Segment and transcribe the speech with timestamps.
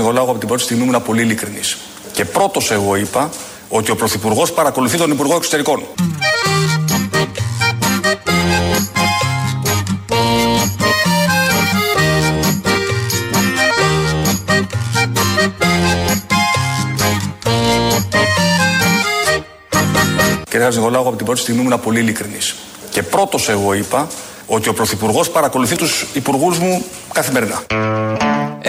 [0.00, 1.78] Νικολάου, από την πρώτη στιγμή ήμουν πολύ ειλικρινής.
[2.12, 3.30] Και πρώτος εγώ είπα
[3.68, 5.82] ότι ο Πρωθυπουργός παρακολουθεί τον Υπουργό Εξωτερικών.
[20.50, 22.56] Κύριε Νικολάου, από την πρώτη στιγμή ήμουν πολύ ειλικρινής.
[22.90, 24.08] Και πρώτος εγώ είπα
[24.46, 27.79] ότι ο Πρωθυπουργός παρακολουθεί τους υπουργούς μου καθημερινά.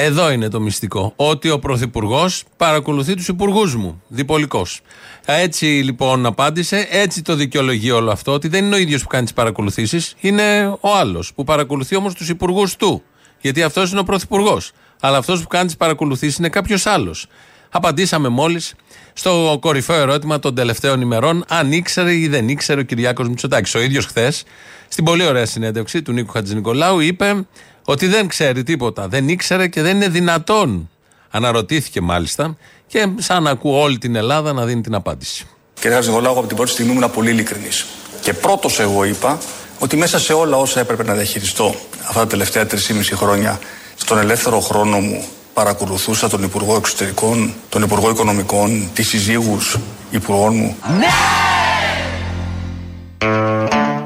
[0.03, 1.13] Εδώ είναι το μυστικό.
[1.15, 4.01] Ότι ο Πρωθυπουργός παρακολουθεί τους υπουργούς μου.
[4.07, 4.81] Διπολικός.
[5.25, 9.23] Έτσι λοιπόν απάντησε, έτσι το δικαιολογεί όλο αυτό, ότι δεν είναι ο ίδιος που κάνει
[9.23, 13.03] τις παρακολουθήσεις, είναι ο άλλος που παρακολουθεί όμως τους υπουργούς του.
[13.41, 14.71] Γιατί αυτός είναι ο Πρωθυπουργός.
[14.99, 17.27] Αλλά αυτός που κάνει τις παρακολουθήσεις είναι κάποιος άλλος.
[17.69, 18.73] Απαντήσαμε μόλις
[19.13, 23.75] στο κορυφαίο ερώτημα των τελευταίων ημερών, αν ήξερε ή δεν ήξερε ο Κυριάκος Μητσοτάκης.
[23.75, 24.43] Ο ίδιος χθες,
[24.87, 27.45] στην πολύ ωραία συνέντευξη του Νίκου Χατζηνικολάου, είπε
[27.85, 29.07] ότι δεν ξέρει τίποτα.
[29.07, 30.89] Δεν ήξερε και δεν είναι δυνατόν.
[31.29, 35.45] Αναρωτήθηκε μάλιστα και σαν να ακούω όλη την Ελλάδα να δίνει την απάντηση.
[35.73, 37.85] Κύριε Χατζηνικολάου, από την πρώτη στιγμή ήμουν πολύ ειλικρινής.
[38.21, 39.37] Και πρώτος εγώ είπα
[39.79, 41.75] ότι μέσα σε όλα όσα έπρεπε να διαχειριστώ
[42.07, 42.77] αυτά τα τελευταία 3,5
[43.13, 43.59] χρόνια
[43.95, 49.77] στον ελεύθερο χρόνο μου παρακολουθούσα τον Υπουργό Εξωτερικών, τον Υπουργό Οικονομικών, τις συζύγους
[50.11, 50.75] υπουργών μου.
[50.97, 51.05] Ναι!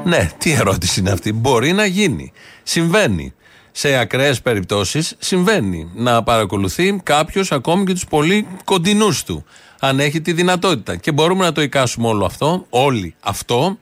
[0.04, 1.32] Ναι, τι ερώτηση είναι αυτή.
[1.32, 2.32] Μπορεί να γίνει.
[2.62, 3.34] Συμβαίνει.
[3.78, 9.44] Σε ακραίες περιπτώσεις συμβαίνει να παρακολουθεί κάποιος ακόμη και τους πολύ κοντινούς του.
[9.80, 10.96] Αν έχει τη δυνατότητα.
[10.96, 13.78] Και μπορούμε να το εικάσουμε όλο αυτό, όλοι αυτό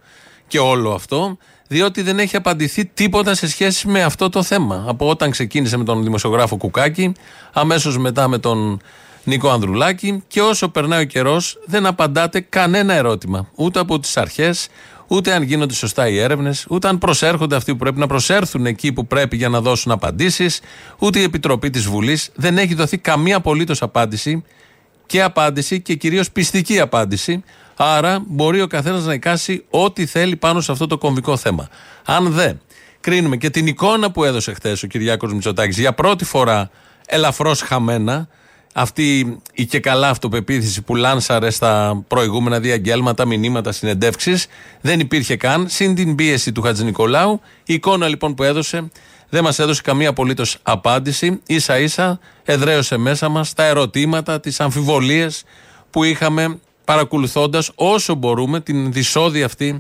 [0.47, 1.37] και όλο αυτό,
[1.69, 4.85] διότι δεν έχει απαντηθεί τίποτα σε σχέση με αυτό το θέμα.
[4.89, 7.13] Από όταν ξεκίνησε με τον δημοσιογράφο Κουκάκη,
[7.53, 8.81] αμέσως μετά με τον
[9.25, 13.49] Νίκο Ανδρουλάκη και όσο περνάει ο καιρός δεν απαντάτε κανένα ερώτημα.
[13.55, 14.69] Ούτε από τις αρχές,
[15.07, 18.93] ούτε αν γίνονται σωστά οι έρευνες, ούτε αν προσέρχονται αυτοί που πρέπει να προσέρθουν εκεί
[18.93, 20.61] που πρέπει για να δώσουν απαντήσεις,
[20.99, 22.31] ούτε η Επιτροπή της Βουλής.
[22.35, 24.45] Δεν έχει δοθεί καμία απολύτως απάντηση
[25.07, 27.43] και απάντηση και κυρίως πιστική απάντηση
[27.77, 31.69] Άρα μπορεί ο καθένας να εικάσει ό,τι θέλει πάνω σε αυτό το κομβικό θέμα.
[32.05, 32.61] Αν δεν
[33.01, 36.71] κρίνουμε και την εικόνα που έδωσε χθες ο Κυριάκος Μητσοτάκης για πρώτη φορά
[37.07, 38.29] ελαφρώς χαμένα,
[38.77, 44.47] αυτή η και καλά αυτοπεποίθηση που λάνσαρε στα προηγούμενα διαγγέλματα, μηνύματα, συνεντεύξεις,
[44.81, 45.69] δεν υπήρχε καν.
[45.69, 48.89] Συν την πίεση του Χατζη Νικολάου, η εικόνα λοιπόν που έδωσε
[49.29, 51.41] δεν μας έδωσε καμία απολύτως απάντηση.
[51.47, 55.45] σα ίσα εδραίωσε μέσα μας τα ερωτήματα, τις αμφιβολίες
[55.91, 59.77] που είχαμε παρακολουθώντας όσο μπορούμε την δυσόδη αυτή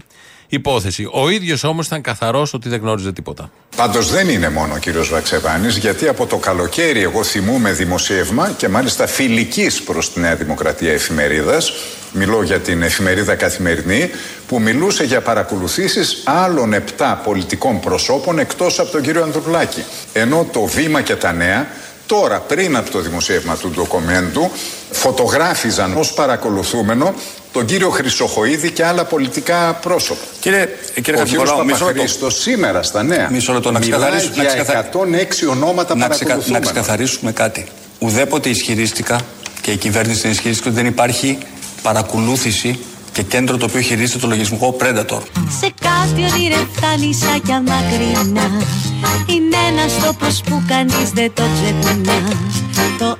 [0.54, 1.08] υπόθεση.
[1.12, 3.50] Ο ίδιος όμως ήταν καθαρός ότι δεν γνώριζε τίποτα.
[3.76, 8.68] Πάντως δεν είναι μόνο ο κύριος Βαξεβάνης, γιατί από το καλοκαίρι εγώ θυμούμαι δημοσίευμα και
[8.68, 11.72] μάλιστα φιλικής προς τη Νέα Δημοκρατία εφημερίδας.
[12.12, 14.10] Μιλώ για την εφημερίδα Καθημερινή,
[14.48, 19.84] που μιλούσε για παρακολουθήσεις άλλων επτά πολιτικών προσώπων εκτός από τον κύριο Ανδρουλάκη.
[20.12, 21.66] Ενώ το Βήμα και τα Νέα
[22.06, 24.50] τώρα πριν από το δημοσίευμα του ντοκομέντου
[24.90, 27.14] φωτογράφιζαν ως παρακολουθούμενο
[27.54, 30.20] τον κύριο Χρυσοχοίδη και άλλα πολιτικά πρόσωπα.
[30.40, 30.68] Κύριε,
[31.02, 34.90] κύριε Ο κύριος Παπαχρήστος σήμερα στα νέα μισό λεπτό, να ξεκαθαρίσουμε, για
[35.46, 37.66] 106 ονόματα να, ξεκα, να ξεκαθαρίσουμε κάτι.
[37.98, 39.20] Ουδέποτε ισχυρίστηκα
[39.60, 41.38] και η κυβέρνηση δεν ισχυρίστηκε ότι δεν υπάρχει
[41.82, 42.78] παρακολούθηση
[43.12, 45.20] και κέντρο το οποίο χειρίζεται το λογισμικό Predator.
[45.60, 48.50] Σε κάτι ονειρευτά νησάκια μακρινά
[49.26, 52.18] Είναι ένας τόπος που κανείς δεν το ξεχνά
[52.98, 53.13] Το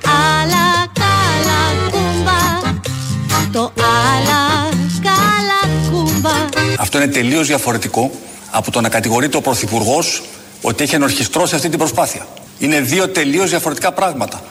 [3.55, 4.69] Το άλλα
[5.01, 6.29] καλά κούμπα
[6.79, 8.11] Αυτό είναι τελείως διαφορετικό
[8.51, 10.23] από το να κατηγορείται ο Πρωθυπουργός
[10.61, 12.27] ότι έχει ενορχιστρώσει αυτή την προσπάθεια.
[12.59, 14.41] Είναι δύο τελείως διαφορετικά πράγματα.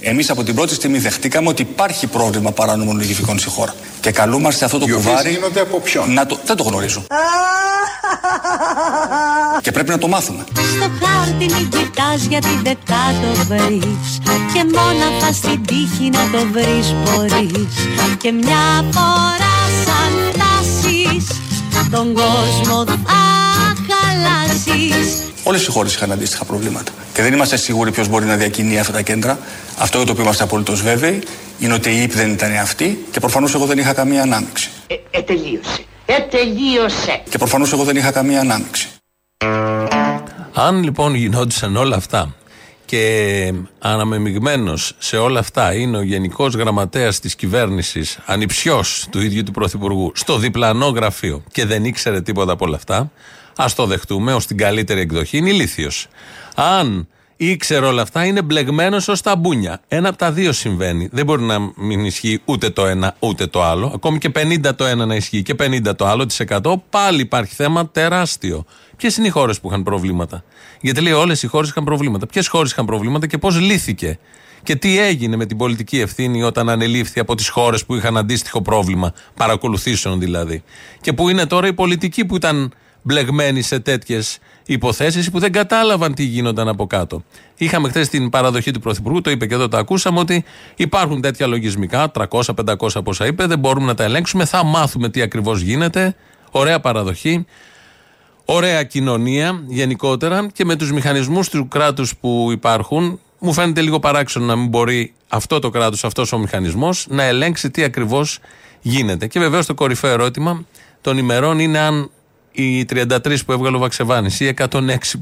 [0.00, 3.74] Εμείς από την πρώτη στιγμή δεχτήκαμε ότι υπάρχει πρόβλημα παράνομων λογιστικών στη χώρα.
[4.00, 5.30] Και καλούμαστε αυτό το Οι κουβάρι.
[5.30, 6.38] γίνονται από ποιον; Να το...
[6.44, 7.04] Δεν το γνωρίζω.
[9.60, 10.44] Και πρέπει να το μάθουμε.
[10.52, 14.18] Στο χάρτη μην κοιτάς γιατί δεν θα το βρεις.
[14.52, 17.74] Και μόναχα στην τύχη να το βρεις μπορείς.
[18.18, 21.40] Και μια φορά σαν φτάσεις
[21.90, 22.96] τον κόσμο θα
[23.88, 25.22] χαλάσεις.
[25.42, 26.92] Όλες οι χώρες είχαν αντίστοιχα προβλήματα.
[27.12, 29.38] Και δεν είμαστε σίγουροι ποιος μπορεί να διακινεί αυτά τα κέντρα.
[29.78, 31.22] Αυτό για το οποίο είμαστε απολύτως βέβαιοι
[31.58, 34.70] είναι ότι η ΥΠ δεν ήταν αυτή και προφανώς εγώ δεν είχα καμία ανάμειξη.
[34.86, 35.84] Ε, ε, τελείωσε.
[36.16, 37.22] Ε, τελείωσε.
[37.30, 38.88] Και προφανώς εγώ δεν είχα καμία ανάμειξη.
[40.54, 42.34] Αν λοιπόν γινόντουσαν όλα αυτά
[42.84, 49.50] και αναμεμειγμένο σε όλα αυτά είναι ο Γενικός Γραμματέας της κυβέρνησης, ανυψιό του ίδιου του
[49.50, 53.10] Πρωθυπουργού, στο διπλανό γραφείο και δεν ήξερε τίποτα από όλα αυτά,
[53.56, 55.36] Α το δεχτούμε ως την καλύτερη εκδοχή.
[55.36, 56.06] Είναι ηλίθιος.
[56.54, 57.08] Αν
[57.42, 59.80] ήξερε όλα αυτά, είναι μπλεγμένος ως τα μπούνια.
[59.88, 61.08] Ένα από τα δύο συμβαίνει.
[61.12, 63.92] Δεν μπορεί να μην ισχύει ούτε το ένα ούτε το άλλο.
[63.94, 67.54] Ακόμη και 50 το ένα να ισχύει και 50 το άλλο, τη 100, πάλι υπάρχει
[67.54, 68.64] θέμα τεράστιο.
[68.96, 70.44] Ποιες είναι οι χώρες που είχαν προβλήματα;
[70.80, 72.26] Γιατί λέει όλες οι χώρες είχαν προβλήματα.
[72.26, 74.18] Ποιες χώρες είχαν προβλήματα και πώς λύθηκε;
[74.62, 78.62] Και τι έγινε με την πολιτική ευθύνη όταν ανελήφθη από τις χώρες που είχαν αντίστοιχο
[78.62, 80.62] πρόβλημα, παρακολουθήσεων δηλαδή;
[81.00, 82.72] Και που είναι τώρα οι πολιτικοί που ήταν
[83.02, 84.38] μπλεγμένοι σε τέτοιες
[84.72, 87.22] υποθέσεις που δεν κατάλαβαν τι γίνονταν από κάτω.
[87.56, 90.44] Είχαμε χθες την παραδοχή του Πρωθυπουργού, το είπε και εδώ το ακούσαμε, ότι
[90.76, 95.60] υπάρχουν τέτοια λογισμικά, 300-500 πόσα είπε, δεν μπορούμε να τα ελέγξουμε, θα μάθουμε τι ακριβώς
[95.60, 96.14] γίνεται.
[96.50, 97.46] Ωραία παραδοχή.
[98.44, 104.44] Ωραία κοινωνία γενικότερα και με τους μηχανισμούς του κράτους που υπάρχουν μου φαίνεται λίγο παράξενο
[104.44, 108.38] να μην μπορεί αυτό το κράτος, αυτός ο μηχανισμός να ελέγξει τι ακριβώς
[108.80, 109.26] γίνεται.
[109.26, 110.64] Και βεβαίως το κορυφαίο ερώτημα
[111.00, 112.10] των ημερών είναι αν
[112.52, 114.68] οι 33 που έβγαλε ο Βαξεβάνης ή 106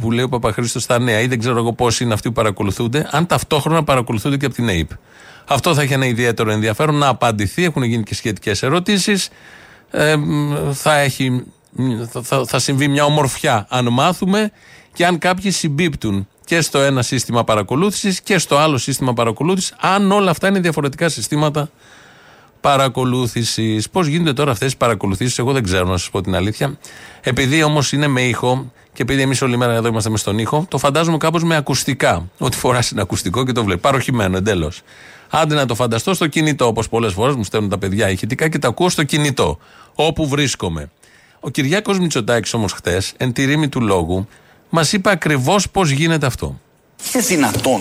[0.00, 3.08] που λέει ο Παπαχρήστος στα νέα ή δεν ξέρω εγώ πόσοι είναι αυτοί που παρακολουθούνται,
[3.10, 4.90] αν ταυτόχρονα παρακολουθούνται και από την ΑΕΠ.
[5.48, 7.64] Αυτό θα έχει ένα ιδιαίτερο ενδιαφέρον να απαντηθεί.
[7.64, 9.28] Έχουν γίνει και σχετικές ερωτήσεις.
[9.90, 10.14] Ε,
[10.72, 11.44] θα, έχει,
[12.22, 14.50] θα, θα συμβεί μια ομορφιά αν μάθουμε
[14.92, 20.12] και αν κάποιοι συμπίπτουν και στο ένα σύστημα παρακολούθησης και στο άλλο σύστημα παρακολούθησης, αν
[20.12, 21.70] όλα αυτά είναι διαφορετικά συστήματα
[22.60, 23.90] παρακολούθησης.
[23.90, 26.78] Πώς γίνονται τώρα αυτές οι παρακολουθήσεις, εγώ δεν ξέρω να σας πω την αλήθεια.
[27.20, 30.66] Επειδή όμως είναι με ήχο και επειδή εμείς όλη μέρα εδώ είμαστε με στον ήχο,
[30.69, 32.28] το φαντάζομαι κάπως με ακουστικά.
[32.38, 33.82] Ότι φοράς είναι ακουστικό και το βλέπεις.
[33.82, 34.72] Παροχημένο εντέλω.
[35.31, 38.58] Άντε να το φανταστώ στο κινητό, όπως πολλές φορές μου στέλνουν τα παιδιά ηχητικά και
[38.58, 39.58] τα ακούω στο κινητό,
[39.94, 40.90] όπου βρίσκομαι.
[41.40, 44.28] Ο Κυριάκος Μητσοτάκης όμως χτες, εν τη ρήμη του λόγου,
[44.69, 46.60] μας είπε ακριβώς πώς γίνεται αυτό.
[47.14, 47.81] Είναι δυνατόν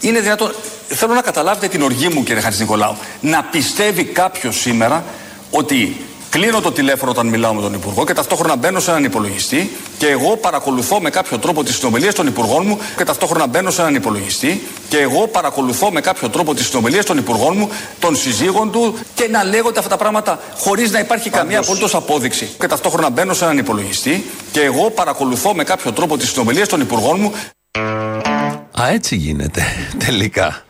[0.00, 0.54] είναι δυνατόν.
[0.88, 2.96] Θέλω να καταλάβετε την οργή μου, κύριε Χατζη Νικολάου.
[3.20, 5.04] Να πιστεύει κάποιος σήμερα
[5.50, 9.70] ότι κλείνω το τηλέφωνο όταν μιλάω με τον Υπουργό και ταυτόχρονα μπαίνω σε έναν υπολογιστή
[9.98, 13.80] και εγώ παρακολουθώ με κάποιο τρόπο τις συνομιλίες των Υπουργών μου και ταυτόχρονα μπαίνω σε
[13.80, 17.68] έναν υπολογιστή και εγώ παρακολουθώ με κάποιο τρόπο τις συνομιλίες των Υπουργών μου,
[17.98, 21.46] των συζύγων του και να λέγονται αυτά τα πράγματα χωρίς να υπάρχει Πάντως.
[21.46, 22.48] καμία απολύτως απόδειξη.
[22.60, 26.80] Και ταυτόχρονα μπαίνω σε έναν υπολογιστή και εγώ παρακολουθώ με κάποιο τρόπο τις συνομιλίες των
[26.80, 27.32] Υπουργών μου.
[28.80, 29.62] Α, έτσι γίνεται
[30.06, 30.64] τελικά.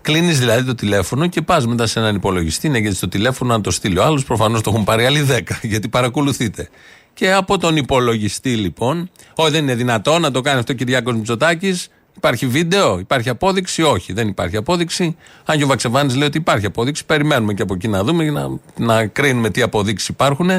[0.00, 3.60] Κλείνεις δηλαδή το τηλέφωνο και πας μετά σε έναν υπολογιστή, να γιατί το τηλέφωνο να
[3.60, 4.24] το στείλει ο άλλος.
[4.24, 6.68] Προφανώς το έχουν πάρει άλλοι 10, γιατί παρακολουθείτε.
[7.14, 11.14] Και από τον υπολογιστή λοιπόν, όχι δεν είναι δυνατό να το κάνει αυτό ο Κυριάκος
[11.14, 11.88] Μητσοτάκης.
[12.16, 15.16] Υπάρχει βίντεο, υπάρχει απόδειξη, όχι, δεν υπάρχει απόδειξη.
[15.44, 18.48] Αν και ο Βαξεβάνης λέει ότι υπάρχει απόδειξη, περιμένουμε και από εκεί να δούμε, να,
[18.76, 20.50] να κρίνουμε τι αποδείξεις υπάρχουν.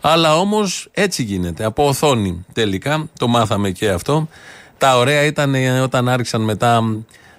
[0.00, 1.64] Αλλά όμως έτσι γίνεται.
[1.64, 4.28] Από οθόνη τελικά, το μάθαμε και αυτό.
[4.84, 6.82] Τα ωραία ήταν ε, όταν άρχισαν μετά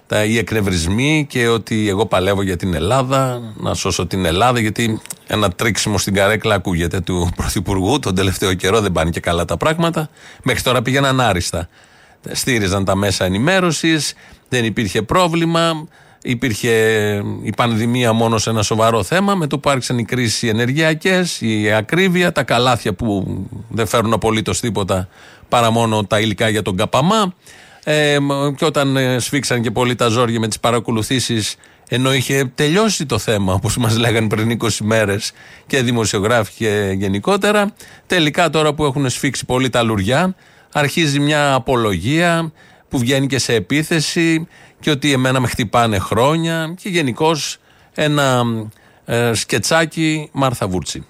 [0.08, 5.02] τα, οι εκνευρισμοί και ότι εγώ παλεύω για την Ελλάδα, να σώσω την Ελλάδα, γιατί
[5.28, 8.00] ένα τρίξιμο στην καρέκλα ακούγεται του Πρωθυπουργού.
[8.00, 10.10] Τον τελευταίο καιρό δεν πάνε και καλά τα πράγματα.
[10.44, 11.70] Μέχρι τώρα πήγαιναν άριστα.
[12.32, 14.14] Στήριζαν τα μέσα ενημέρωσης,
[14.50, 15.88] δεν υπήρχε πρόβλημα.
[16.22, 16.72] Υπήρχε
[17.44, 19.36] η πανδημία μόνο σε ένα σοβαρό θέμα.
[19.36, 23.38] Με το που άρχισαν οι κρίσεις ενεργειακές, η ακρίβεια, τα καλάθια που
[23.70, 25.08] δεν φέρουν απολύτως τίποτα
[25.56, 27.34] παρά μόνο τα υλικά για τον καπαμά.
[27.84, 28.18] Ε,
[28.56, 31.56] και όταν ε, σφίξαν και πολύ τα ζόρια με τις παρακολουθήσεις,
[31.90, 35.32] ενώ είχε τελειώσει το θέμα, όπως μας λέγανε πριν 20 μέρες
[35.68, 37.74] και δημοσιογράφοι και γενικότερα,
[38.08, 40.36] τελικά τώρα που έχουν σφίξει πολύ τα λουριά,
[40.72, 42.52] αρχίζει μια απολογία
[42.90, 44.48] που βγαίνει και σε επίθεση
[44.80, 47.58] και ότι εμένα με χτυπάνε χρόνια και γενικώς
[47.94, 48.44] ένα
[49.06, 51.06] ε, σκετσάκι Μάρθα Βούρτσι.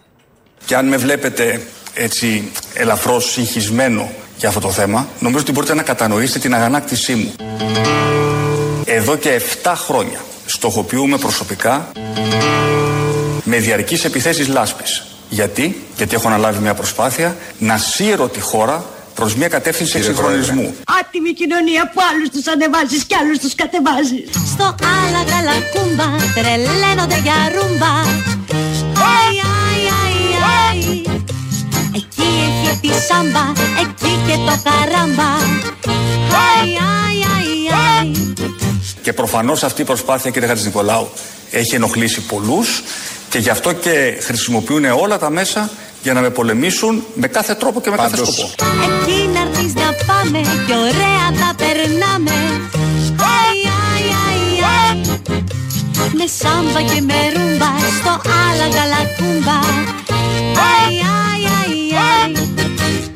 [0.65, 1.61] Και αν με βλέπετε
[1.93, 7.33] έτσι ελαφρώς συγχυσμένο για αυτό το θέμα, νομίζω ότι μπορείτε να κατανοήσετε την αγανάκτησή μου.
[8.85, 11.91] Εδώ και 7 χρόνια στοχοποιούμε προσωπικά
[13.43, 15.05] με διαρκείς επιθέσεις λάσπης.
[15.29, 20.75] Γιατί, γιατί έχω αναλάβει μια προσπάθεια να σύρω τη χώρα προς μια κατεύθυνση εξυγχρονισμού.
[20.99, 24.29] Άτιμη κοινωνία που άλλους τους ανεβάζεις και άλλους τους κατεβάζεις.
[24.53, 27.93] Στο άλλα καλακούμπα τρελαίνονται για ρούμπα.
[32.17, 32.63] Αι, αι, αι, αι.
[32.65, 35.29] Εκεί έχει τη σάμπα, εκεί και το καράμπα.
[35.85, 36.87] Αι, αι,
[37.21, 38.45] αι, αι.
[39.01, 41.09] Και προφανώς αυτή η προσπάθεια κύριε Νικολάου
[41.51, 42.83] έχει ενοχλήσει πολλούς
[43.29, 45.69] και γι' αυτό και χρησιμοποιούν όλα τα μέσα
[46.03, 48.19] για να με πολεμήσουν με κάθε τρόπο και με Πάντως.
[48.19, 48.65] κάθε σκοπό.
[48.83, 52.31] Εκεί να έρθεις να πάμε και ωραία θα περνάμε.
[53.19, 55.43] Αι, αι, αι, αι.
[56.17, 58.13] Με σάμπα και με ρούμπα στο
[58.47, 59.59] άλλα γαλακούμπα.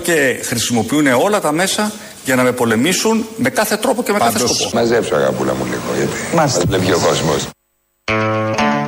[0.10, 1.92] Και χρησιμοποιούν όλα τα μέσα
[2.26, 4.42] για να με πολεμήσουν με κάθε τρόπο και με Πάντως.
[4.42, 4.76] κάθε σκοπό.
[4.78, 7.48] Μαζέψω αγαπούλα μου λίγο γιατί μας βλέπει ο κόσμος.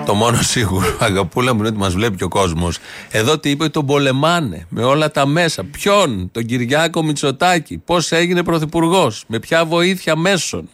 [0.05, 2.77] Το μόνο σίγουρο, αγαπούλα μου, είναι ότι μας βλέπει και ο κόσμος.
[3.11, 5.63] Εδώ τι είπε, τον πολεμάνε με όλα τα μέσα.
[5.63, 10.69] Ποιον, τον Κυριάκο Μητσοτάκη, πώς έγινε πρωθυπουργός, με ποια βοήθεια μέσων;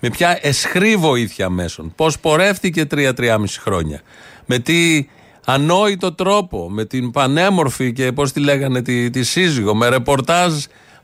[0.00, 4.00] Με ποια εσχρή βοήθεια μέσων; Πώς πορεύτηκε τρία-τριάμιση χρόνια;
[4.46, 5.06] Με τι
[5.48, 10.52] ανόητο τρόπο, με την πανέμορφη και πώς τη λέγανε τη, τη σύζυγο, με ρεπορτάζ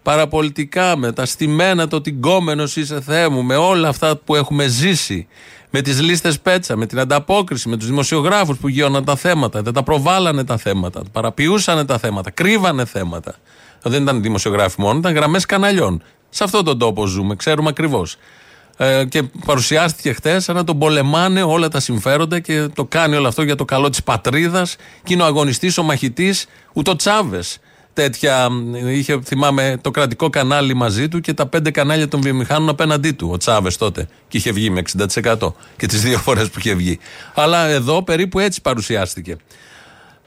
[0.02, 5.26] παραπολιτικά, με τα στημένα το τυγκόμενος είσαι Θεέ μου, με όλα αυτά που έχουμε ζήσει,
[5.70, 9.72] με τις λίστες πέτσα, με την ανταπόκριση, με τους δημοσιογράφους που γύρωναν τα θέματα, δεν
[9.72, 13.34] τα προβάλλανε τα θέματα, παραποιούσαν τα θέματα, κρύβανε θέματα.
[13.82, 16.02] Δεν ήταν δημοσιογράφοι μόνο, ήταν γραμμές καναλιών.
[16.30, 18.16] Σε αυτόν τον τόπο ζούμε, ξέρουμε ακριβώς.
[18.76, 23.28] Ε, και παρουσιάστηκε χθες σαν να τον πολεμάνε όλα τα συμφέροντα και το κάνει όλο
[23.28, 27.58] αυτό για το καλό της πατρίδας και είναι ο αγωνιστής, ο μαχητής, ούτω Τσάβες.
[27.94, 28.48] Τέτοια,
[28.86, 33.28] είχε, θυμάμαι, το κρατικό κανάλι μαζί του και τα πέντε κανάλια των βιομηχάνων απέναντί του.
[33.32, 34.08] Ο Τσάβες τότε.
[34.28, 36.98] Και είχε βγει με 60% και τις δύο φορές που είχε βγει.
[37.34, 39.36] Αλλά εδώ περίπου έτσι παρουσιάστηκε.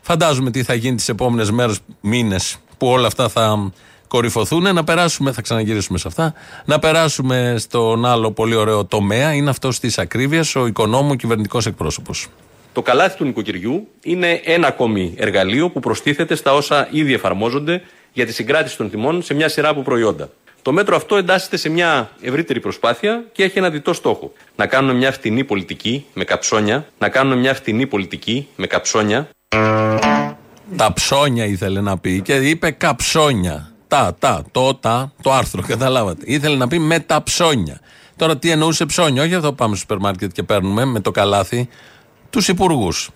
[0.02, 3.72] Φαντάζομαι τι θα γίνει τις επόμενες μέρες, μήνες που όλα αυτά θα
[4.08, 4.74] κορυφωθούν.
[4.74, 6.34] Να περάσουμε, θα ξαναγυρίσουμε σε αυτά,
[6.66, 9.34] να περάσουμε στον άλλο πολύ ωραίο τομέα.
[9.34, 12.28] Είναι αυτό τη ακρίβεια, ο οικονόμου κυβερνητικός εκπρόσωπος.
[12.74, 17.82] Το καλάθι του νοικοκυριού είναι ένα ακόμη εργαλείο που προστίθεται στα όσα ήδη εφαρμόζονται
[18.14, 20.30] για τη συγκράτηση των τιμών σε μια σειρά από προϊόντα.
[20.62, 24.34] Το μέτρο αυτό εντάσσεται σε μια ευρύτερη προσπάθεια και έχει ένα διτό στόχο.
[24.56, 29.30] Να κάνουμε μια φτηνή πολιτική με καψόνια, να κάνουμε μια φτηνή πολιτική με καψόνια.
[30.76, 33.75] Τα ψώνια ήθελε να πει και είπε καψόνια.
[33.96, 36.24] Τα, τα, το, τα, το άρθρο, καταλάβατε.
[36.26, 37.80] Ήθελε να πει με τα ψώνια.
[38.16, 41.12] Τώρα τι εννοούσε ψώνια, όχι αυτό που πάμε στο σούπερ μάρκετ και παίρνουμε με το
[41.12, 41.70] καλάθι
[42.30, 43.10] τους υπουργούς.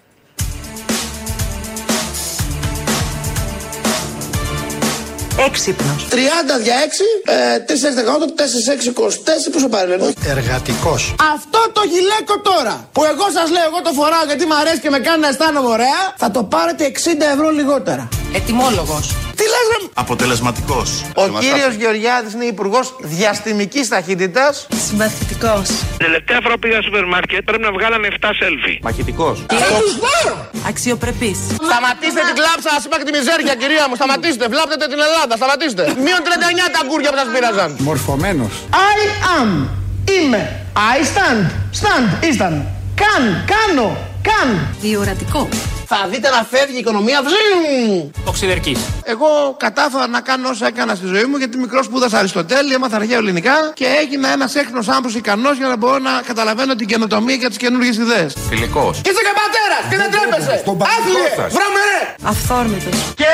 [5.46, 6.08] Έξυπνος.
[6.12, 6.16] 30
[6.64, 7.30] δια 6,
[7.66, 9.52] 4 4 6, 24.
[9.52, 11.16] Πόσο πάρει, Εργατικός.
[11.34, 14.90] Αυτό το γυλαίκο τώρα που εγώ σας λέω, εγώ το φοράω γιατί μου αρέσει και
[14.90, 16.98] με κάνει να αισθάνομαι ωραία, θα το πάρετε 60
[17.34, 18.08] ευρώ λιγότερα.
[18.34, 19.29] Ετοιμόλογος.
[19.40, 20.90] Τι λες ρε; Αποτελεσματικός.
[21.16, 25.68] Ο κύριος Γεωργιάδης είναι υπουργός διαστημικής ταχύτητας Συμπαθητικός.
[25.98, 28.74] Τελευταία φορά που πήγα στο σούπερ μάρκετ πρέπει να βγάλαμε 7 σέλφι.
[28.88, 29.46] Μαχητικός.
[30.72, 31.38] Αξιοπρεπής.
[31.68, 35.84] Σταματήστε την κλάψα, σας είπα και τη μιζέρια κυρία μου, σταματήστε, βλάπτετε την Ελλάδα, σταματήστε.
[36.06, 37.70] Μείον 39 τα αγκούρια που σας πήραζαν.
[37.90, 38.54] Μορφωμένος.
[38.96, 39.00] I
[39.40, 39.50] am,
[40.16, 40.42] είμαι,
[40.96, 41.44] I stand,
[41.80, 42.54] stand, ήσταν,
[43.02, 43.88] can, κάνω,
[44.24, 44.76] can.
[44.82, 45.50] Διορατικό.
[45.86, 47.22] Θα δείτε να φεύγει η οικονομία.
[47.24, 47.36] Βζζζ!
[48.24, 48.78] Οξυδερκή.
[49.04, 53.18] Εγώ κατάφερα να κάνω όσα έκανα στη ζωή μου γιατί μικρός σπούδασα Αριστοτέλη, έμαθα αρχαία
[53.18, 57.48] ελληνικά και έγινα ένας έξυπνο άνθρωπος ικανός για να μπορώ να καταλαβαίνω την καινοτομία και
[57.48, 58.36] τις καινούργιες ιδέες.
[58.50, 58.98] Φιλικός.
[58.98, 60.64] Είσαι και πατέρα και δεν τρέπεσαι!
[60.98, 61.30] Άθλιε!
[61.36, 62.02] Βραμερέ!
[62.24, 63.14] Αυθόρμητος.
[63.16, 63.26] Και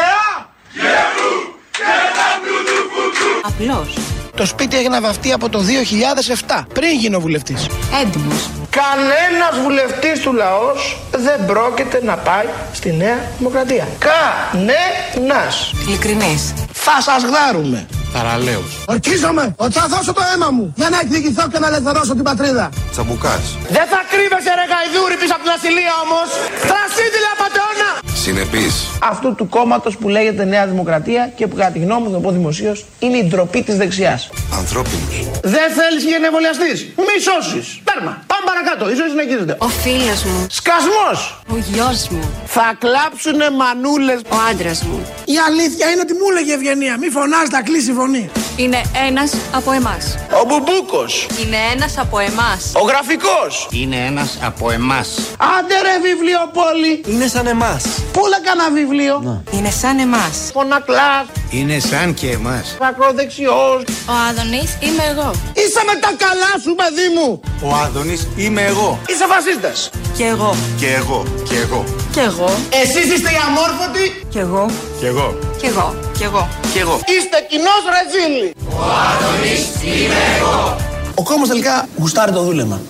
[3.41, 3.97] Απλός.
[4.35, 7.67] Το σπίτι έγινε βαφτεί από το 2007, πριν γίνω βουλευτής.
[8.01, 8.49] Έντιμος.
[8.81, 13.87] Κανένας βουλευτής του λαός δεν πρόκειται να πάει στη Νέα Δημοκρατία.
[14.09, 15.73] Κανένας.
[15.87, 16.53] Ειλικρινής.
[16.73, 17.87] Θα σας γδάρουμε.
[18.13, 18.63] Θαραλέο.
[18.85, 22.69] Ορκίζομαι ότι θα δώσω το αίμα μου για να εκδικηθώ και να ελευθερώσω την πατρίδα.
[22.91, 23.45] Τσαμπουκάς.
[23.75, 26.27] Δεν θα κρύβεσαι ρε γαϊδούρη πίσω από την ασυλία όμως.
[26.69, 27.89] Θρασίδηλα πατεώνα.
[28.25, 28.87] Συνεπής.
[29.01, 32.19] Αυτού του κόμματος που λέγεται Νέα Δημοκρατία και που κατά τη γνώμη μου, θα το
[32.19, 34.29] πω δημοσίως, είναι η ντροπή της δεξιάς.
[34.57, 35.15] Ανθρώπινος.
[35.43, 36.93] Δεν θέλεις για να εμβολιαστεί.
[37.07, 37.79] Μη σώσεις.
[37.83, 38.23] Τέρμα.
[38.31, 38.83] Πάμε παρακάτω.
[38.91, 39.55] Η ζωή συνεχίζεται.
[39.59, 40.45] Ο φίλος μου.
[40.49, 41.19] Σκασμός.
[41.53, 42.23] Ο γιος μου.
[42.45, 44.19] Θα κλάψουνε μανούλες.
[44.35, 44.97] Ο άντρας μου.
[45.25, 46.97] Η αλήθεια είναι ότι μου έλεγε Ευγενία.
[47.01, 48.29] Μη φωνάζει, θα κλείσει η φωνή.
[48.63, 50.03] Είναι ένας από εμάς.
[50.41, 51.27] Ο Μπουμπούκος.
[51.41, 52.61] Είναι ένας από εμάς.
[52.81, 53.53] Ο γραφικός.
[53.71, 55.07] Είναι ένας από εμάς.
[55.55, 56.91] Άντε ρε βιβλιοπόλη.
[57.11, 57.83] Είναι σαν εμάς.
[58.15, 60.35] Πούλα κανένα βιβλίο; Είναι σαν εμάς.
[60.53, 61.25] Φωνακλάς.
[61.49, 62.77] Είναι σαν και εμάς.
[62.89, 63.81] Ακροδεξιός.
[64.11, 65.31] Ο Άδωνης είμαι εγώ.
[65.61, 67.39] Είσαι με τα καλά σου, παιδί μου.
[67.67, 68.99] Ο Άδωνης είμαι εγώ.
[69.09, 69.89] Είσαι φασίστας.
[70.17, 70.55] Κι εγώ.
[70.79, 71.23] Και εγώ.
[71.49, 71.83] Και εγώ.
[72.11, 72.49] Κι εγώ.
[72.81, 74.65] Εσείς είστε οι αμόρφωτοι; Κι εγώ.
[74.99, 75.27] Και εγώ.
[75.59, 75.87] Κι εγώ.
[76.17, 76.47] Κι εγώ.
[76.73, 76.95] Και εγώ.
[77.13, 78.49] Είστε κοινός ρετζίλη.
[78.75, 80.75] Ο Άδωνης είμαι εγώ.
[81.15, 82.81] Ο κόμμα τελικά γουστάρει το δούλεμα.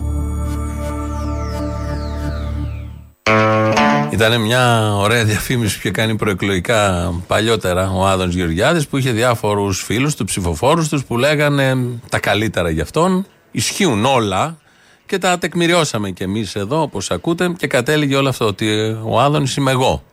[4.15, 9.83] Ήταν μια ωραία διαφήμιση που είχε κάνει προεκλογικά παλιότερα ο Άδωνης Γεωργιάδης που είχε διάφορους
[9.83, 11.77] φίλους του, ψηφοφόρους τους που λέγανε
[12.09, 13.25] τα καλύτερα για αυτόν.
[13.51, 14.57] Ισχύουν όλα
[15.05, 19.55] και τα τεκμηριώσαμε κι εμείς εδώ, όπως ακούτε, και κατέληγε όλο αυτό ότι ο Άδωνης
[19.55, 20.03] είμαι εγώ.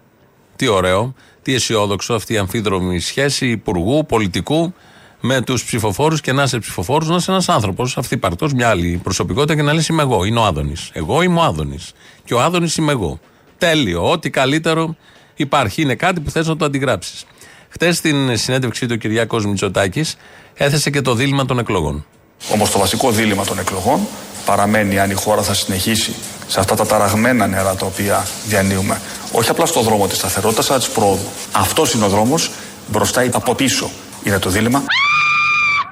[0.56, 4.74] Τι ωραίο, τι αισιόδοξο αυτή η αμφίδρομη σχέση υπουργού, πολιτικού
[5.20, 9.54] με τους ψηφοφόρους και να είσαι ψηφοφόρος, να είσαι ένας άνθρωπος, αυθύπαρτος, μια άλλη προσωπικότητα
[9.54, 10.24] και να λες είμαι εγώ.
[10.24, 10.90] Είναι ο Άδωνης.
[10.92, 11.92] Εγώ είμαι ο Άδωνης.
[12.24, 13.20] Και ο Άδωνης είμαι εγώ.
[13.62, 14.10] Τέλειο.
[14.10, 14.96] Ό,τι καλύτερο
[15.34, 15.82] υπάρχει.
[15.82, 17.24] Είναι κάτι που θες να το αντιγράψεις.
[17.68, 20.16] Χθε στην συνέντευξή του ο Κυριάκος Μητσοτάκης
[20.54, 22.06] έθεσε και το δίλημα των εκλογών.
[22.52, 24.00] Όμως το βασικό δίλημα των εκλογών
[24.44, 26.14] παραμένει αν η χώρα θα συνεχίσει
[26.46, 29.00] σε αυτά τα ταραγμένα νερά τα οποία διανύουμε.
[29.32, 31.28] Όχι απλά στο δρόμο της σταθερότητας, αλλά της πρόοδου.
[31.52, 32.50] Αυτός είναι ο δρόμος
[32.86, 33.90] μπροστά ή από πίσω.
[34.24, 34.82] Είναι το δίλημα.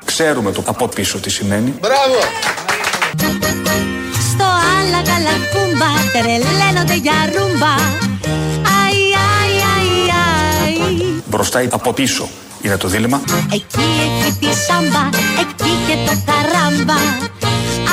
[0.04, 1.74] Ξέρουμε το από πίσω τι σημαίνει.
[1.80, 2.18] Μπράβο!
[4.30, 7.49] Στο άλλα καλά κούμπα τρελαίνονται για ρούμπα.
[7.66, 9.00] Αϊ,
[9.38, 11.22] αϊ, αϊ, αϊ.
[11.26, 12.28] Μπροστά ή από πίσω
[12.62, 13.20] είναι το δίλημα.
[13.52, 15.08] Εκεί έχει τη σάμπα,
[15.40, 17.00] εκεί και το καράμπα.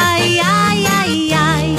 [0.07, 0.29] Αϊ,
[0.67, 1.75] αϊ, αϊ, αϊ.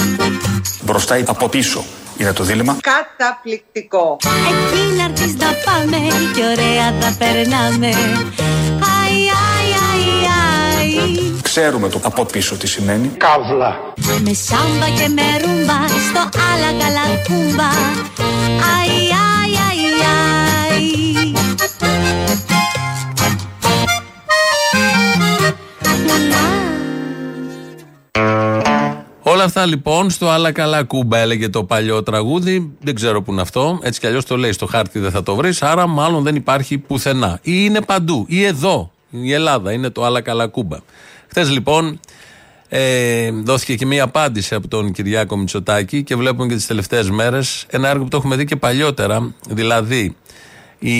[0.80, 1.84] Μπροστά ή από πίσω
[2.16, 2.76] είναι το δίλημα.
[2.80, 4.16] Καταπληκτικό.
[4.22, 5.96] Εκεί να έρθεις να πάμε
[6.34, 7.90] και ωραία θα περνάμε.
[11.60, 13.08] Ξέρουμε το από πίσω τι σημαίνει.
[13.08, 13.76] Καύλα.
[14.24, 17.68] Με σάμπα και με ρούμπα στο άλλα καλά κούμπα.
[18.76, 18.90] Αϊ,
[19.40, 19.80] αϊ, αϊ,
[20.70, 21.32] αϊ.
[29.22, 32.72] Όλα αυτά λοιπόν στο άλλα καλά κούμπα έλεγε το παλιό τραγούδι.
[32.80, 33.78] Δεν ξέρω που είναι αυτό.
[33.82, 35.62] Έτσι κι αλλιώς το λέει στο χάρτη δεν θα το βρεις.
[35.62, 37.38] Άρα μάλλον δεν υπάρχει πουθενά.
[37.42, 38.24] Ή είναι παντού.
[38.28, 38.90] Ή εδώ.
[39.10, 40.76] Η Ελλάδα είναι το άλλα καλά κούμπα.
[41.28, 42.00] Χθες λοιπόν
[42.68, 47.66] ε, δόθηκε και μία απάντηση από τον Κυριάκο Μητσοτάκη και βλέπουμε και τις τελευταίες μέρες
[47.70, 49.34] ένα έργο που το έχουμε δει και παλιότερα.
[49.48, 50.16] Δηλαδή
[50.78, 50.94] η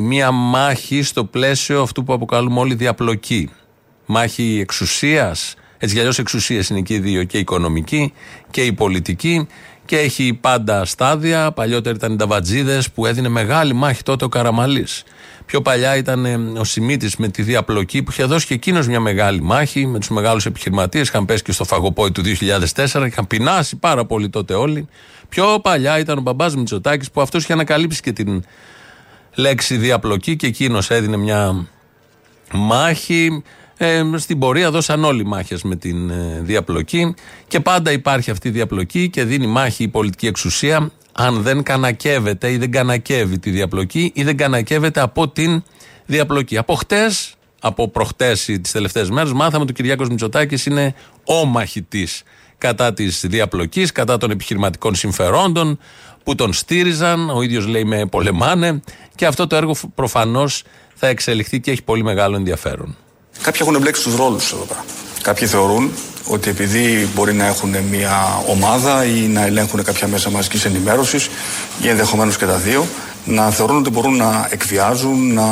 [0.00, 3.50] μία μάχη στο πλαίσιο αυτού που αποκαλούμε όλοι διαπλοκή.
[4.06, 8.12] Μάχη εξουσίας, έτσι κι αλλιώς εξουσίες είναι και οι δύο, και η οικονομική
[8.50, 9.46] και η πολιτική.
[9.84, 11.52] Και έχει πάντα στάδια.
[11.52, 15.02] Παλιότερα ήταν οι Νταβατζίδες που έδινε μεγάλη μάχη τότε ο Καραμαλής.
[15.46, 19.00] Πιο παλιά ήταν ε, ο Σιμίτης με τη διαπλοκή που είχε δώσει και εκείνος μια
[19.00, 21.08] μεγάλη μάχη με τους μεγάλους επιχειρηματίες.
[21.08, 22.22] Είχαν πέσει και στο φαγοπόη του
[22.74, 24.88] 2004, είχαν πεινάσει πάρα πολύ τότε όλοι.
[25.28, 28.44] Πιο παλιά ήταν ο μπαμπάς Μητσοτάκης που αυτός είχε ανακαλύψει και την
[29.34, 31.66] λέξη διαπλοκή και εκείνος έδινε μια
[32.52, 33.42] μάχη.
[33.76, 37.14] Ε, στην πορεία δώσαν όλοι μάχες με την ε, διαπλοκή
[37.48, 42.50] και πάντα υπάρχει αυτή η διαπλοκή και δίνει μάχη η πολιτική εξουσία αν δεν κανακεύεται
[42.50, 45.62] ή δεν κανακεύει τη διαπλοκή ή δεν κανακεύεται από την
[46.06, 46.56] διαπλοκή.
[46.56, 50.94] Από χτες, από προχτές τις τελευταίες μέρες μάθαμε ότι ο Κυριάκος Μητσοτάκης είναι
[51.24, 52.22] ο μαχητής
[52.58, 55.78] κατά της διαπλοκής, κατά των επιχειρηματικών συμφερόντων
[56.24, 58.82] που τον στήριζαν, ο ίδιος λέει με πολεμάνε
[59.14, 60.62] και αυτό το έργο προφανώς
[60.94, 62.96] θα εξελιχθεί και έχει πολύ μεγάλο ενδιαφέρον.
[63.42, 64.84] Κάποιοι έχουν εμπλέξει τους ρόλους εδώ πέρα.
[65.24, 65.92] Κάποιοι θεωρούν
[66.26, 71.28] ότι επειδή μπορεί να έχουν μια ομάδα ή να ελέγχουν κάποια μέσα μαζικής ενημέρωσης
[71.82, 72.86] ή ενδεχομένως και τα δύο,
[73.24, 75.44] να θεωρούν ότι μπορούν να εκβιάζουν, να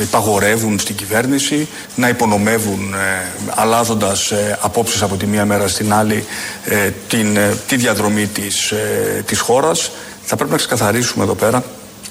[0.00, 6.24] υπαγορεύουν στην κυβέρνηση, να υπονομεύουν ε, αλλάζοντας ε, απόψεις από τη μία μέρα στην άλλη
[6.64, 9.90] ε, την, ε, τη διαδρομή της, ε, της χώρας.
[10.24, 11.64] Θα πρέπει να ξεκαθαρίσουμε εδώ πέρα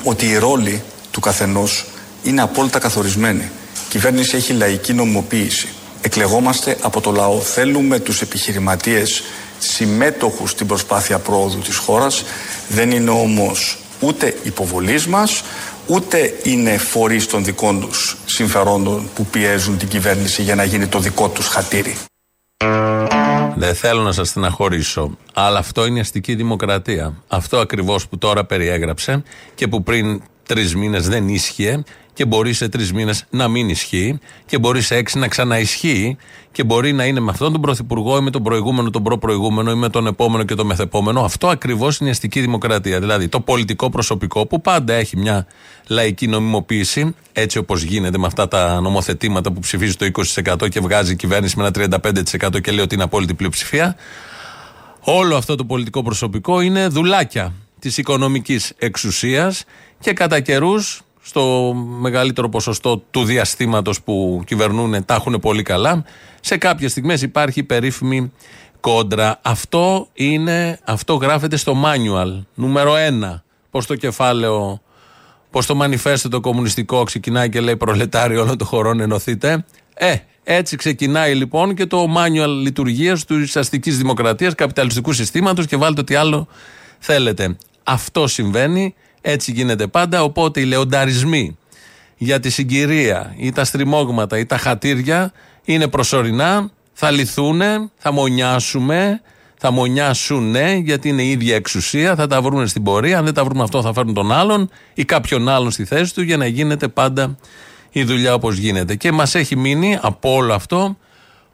[0.04, 1.86] ότι οι ρόλοι του καθενός
[2.24, 3.50] είναι απόλυτα καθορισμένοι.
[3.74, 5.68] Η κυβέρνηση έχει λαϊκή νομιμοποίηση.
[6.02, 7.40] Εκλεγόμαστε από το λαό.
[7.40, 9.24] Θέλουμε τους επιχειρηματίες
[9.60, 12.24] συμμέτοχους στην προσπάθεια πρόοδου της χώρας.
[12.68, 15.44] Δεν είναι όμως ούτε υποβολής μας,
[15.88, 21.00] ούτε είναι φορείς των δικών τους συμφερόντων που πιέζουν την κυβέρνηση για να γίνει το
[21.00, 21.96] δικό τους χατήρι.
[23.56, 27.14] Δεν θέλω να σας στεναχωρήσω, αλλά αυτό είναι η αστική δημοκρατία.
[27.28, 29.24] Αυτό ακριβώς που τώρα περιέγραψε
[29.56, 31.84] και που πριν τρεις μήνες δεν ίσχυε
[32.22, 36.18] και μπορεί σε τρεις μήνες να μην ισχύει και μπορεί σε έξι να ξαναισχύει
[36.52, 39.76] και μπορεί να είναι με αυτόν τον πρωθυπουργό ή με τον προηγούμενο, τον προ-προηγούμενο ή
[39.76, 41.22] με τον επόμενο και τον μεθεπόμενο.
[41.22, 43.00] Αυτό ακριβώς είναι η αστική δημοκρατία.
[43.00, 45.48] Δηλαδή το πολιτικό προσωπικό που πάντα έχει μια
[45.88, 50.10] λαϊκή νομιμοποίηση, έτσι όπως γίνεται με αυτά τα νομοθετήματα που ψηφίζει το
[50.62, 52.00] 20% και βγάζει η κυβέρνηση με ένα
[52.52, 53.96] 35% και λέει ότι είναι απόλυτη πλειοψηφία.
[55.00, 59.64] Όλο αυτό το πολιτικό προσωπικό είναι δουλάκια της οικονομικής εξουσίας
[60.00, 66.04] και κατά καιρούς στο μεγαλύτερο ποσοστό του διαστήματος που κυβερνούν τα έχουν πολύ καλά.
[66.42, 68.32] Σε κάποιες στιγμές υπάρχει περίφημη
[68.80, 69.40] κόντρα.
[69.42, 73.44] Αυτό είναι, αυτό γράφεται στο manual, νούμερο ένα.
[73.72, 74.82] Πώς το κεφάλαιο,
[75.50, 79.66] πώς το μανιφέστο το κομμουνιστικό ξεκινάει και λέει προλετάριο όλων των χωρών ενωθείτε.
[79.94, 86.02] Ε, έτσι ξεκινάει λοιπόν και το manual λειτουργίας του αστικής δημοκρατίας, καπιταλιστικού συστήματος και βάλτε
[86.02, 86.48] ό,τι άλλο
[87.00, 87.56] θέλετε.
[87.84, 90.24] Αυτό συμβαίνει έτσι γίνεται πάντα.
[90.24, 91.58] Οπότε οι λεονταρισμοί
[92.18, 95.32] για τη συγκυρία ή τα στριμώγματα ή τα χατήρια
[95.64, 97.62] είναι προσωρινά, θα λυθούν,
[97.98, 99.22] θα μονιάσουμε,
[99.58, 103.18] θα μονιάσουν γιατί είναι η ίδια εξουσία, θα τα βρουν στην πορεία.
[103.18, 106.22] Αν δεν τα βρούμε αυτό, θα φέρουν τον άλλον ή κάποιον άλλον στη θέση του
[106.22, 107.38] για να γίνεται πάντα
[107.92, 108.96] η δουλειά όπως γίνεται.
[108.96, 110.98] Και μας έχει μείνει από όλο αυτό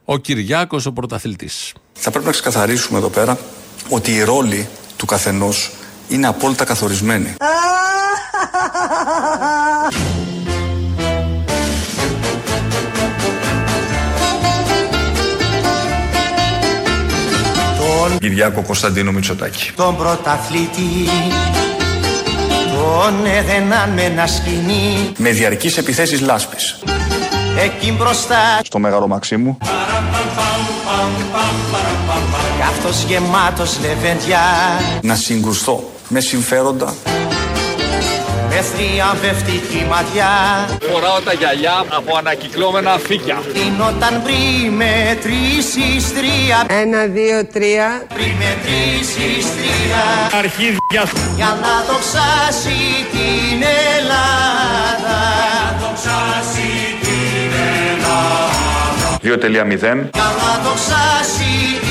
[0.04, 1.72] ο Κυριάκος ο πρωταθλητής.
[1.92, 3.38] Θα πρέπει να ξεκαθαρίσουμε εδώ πέρα
[3.88, 5.72] ότι οι ρόλοι του καθενός
[6.08, 7.34] είναι απόλυτα καθορισμένη.
[17.78, 19.72] Τον Κυριάκο Κωνσταντίνο Μητσοτάκη.
[19.76, 21.08] Τον πρωταθλητή
[22.74, 26.78] τον έδαιναν με ένα σκηνή Με διαρκείς επιθέσεις λάσπης.
[27.58, 29.58] Εκεί μπροστά Στο Μέγαρο Μαξίμου.
[32.68, 34.40] αυτός γεμάτος λεβέντια
[35.02, 36.94] Να συγκρουστώ με συμφέροντα.
[38.48, 40.28] Με θριαμβευτική ματιά.
[40.92, 43.42] Φοράω τα γυαλιά από ανακυκλώμενα φύκια.
[43.88, 46.80] Όταν πριν μετρήσεις τρία.
[46.82, 48.02] Ένα, δύο, τρία.
[48.14, 50.02] Πριν μετρήσεις τρία.
[50.38, 51.02] Αρχίδια.
[51.36, 52.78] Για να δοξάσει
[53.12, 53.62] την
[53.98, 55.18] Ελλάδα.
[55.58, 56.68] Να δοξάσει
[57.00, 57.50] την
[57.90, 59.18] Ελλάδα.
[59.22, 61.87] 2.0 Για να δοξάσει την Ελλάδα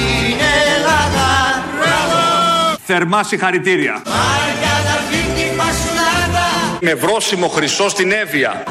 [2.90, 4.02] Θερμά συγχαρητήρια
[6.82, 8.64] Με βρόσιμο χρυσό στην Εύβοια.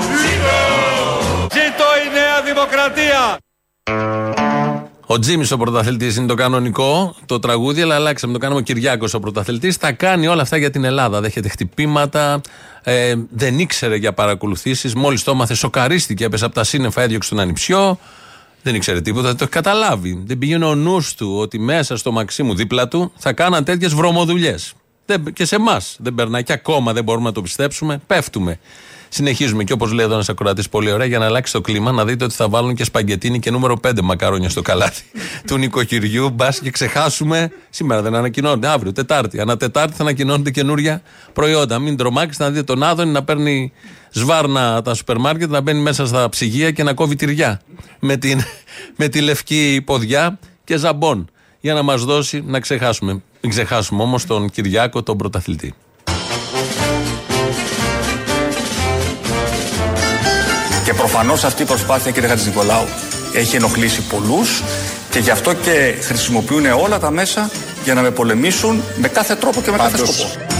[1.42, 3.36] Ζήτω η Νέα Δημοκρατία
[5.06, 8.32] Ο Τζίμις ο πρωταθλητής είναι το κανονικό, το τραγούδι, αλλά αλλάξαμε.
[8.32, 9.76] Το κάνουμε ο Κυριάκος ο πρωταθλητής.
[9.76, 11.20] Θα κάνει όλα αυτά για την Ελλάδα.
[11.20, 12.40] Δέχεται χτυπήματα,
[12.82, 14.94] ε, δεν ήξερε για παρακολουθήσεις.
[14.94, 17.98] Μόλις το έμαθε, σοκαρίστηκε, έπεσε από τα σύννεφα, έδιωξε τον ανιψιό.
[18.66, 20.22] Δεν ήξερε τίποτα, δεν το έχει καταλάβει.
[20.26, 24.74] Δεν πήγαινε ο νους του ότι μέσα στο Μαξίμου δίπλα του θα κάναν τέτοιες βρωμοδουλειές.
[25.32, 28.00] Και σε εμάς δεν περνάει και ακόμα δεν μπορούμε να το πιστέψουμε.
[28.06, 28.58] Πέφτουμε.
[29.16, 32.04] Συνεχίζουμε και όπως λέει εδώ ένας ακροατής πολύ ωραία, για να αλλάξει το κλίμα, να
[32.04, 35.02] δείτε ότι θα βάλουν και σπαγκετίνη και νούμερο 5 μακαρόνια στο καλάθι
[35.46, 36.30] του νοικοκυριού.
[36.30, 37.50] Μπας και ξεχάσουμε.
[37.70, 38.66] Σήμερα δεν ανακοινώνεται.
[38.68, 39.40] Αύριο, Τετάρτη.
[39.40, 41.02] Ανά Τετάρτη θα ανακοινώνονται καινούρια
[41.32, 41.78] προϊόντα.
[41.78, 43.72] Μην τρομάξετε να δείτε τον Άδωνη να παίρνει
[44.10, 47.60] σβάρνα τα σούπερ μάρκετ, να μπαίνει μέσα στα ψυγεία και να κόβει τυριά.
[48.00, 48.40] Με, την,
[48.98, 51.30] με τη λευκή ποδιά και ζαμπόν.
[51.60, 53.12] Για να μας δώσει να ξεχάσουμε.
[53.40, 55.74] Μην ξεχάσουμε όμως τον Κυριάκο, τον πρωταθλητή.
[60.96, 62.86] Προφανώς αυτή η προσπάθεια, κύριε Χατζηνικολάου,
[63.34, 64.62] έχει ενοχλήσει πολλούς
[65.10, 67.50] και γι' αυτό και χρησιμοποιούν όλα τα μέσα
[67.84, 70.55] για να με πολεμήσουν με κάθε τρόπο και με κάθε Πάντως, σκοπό.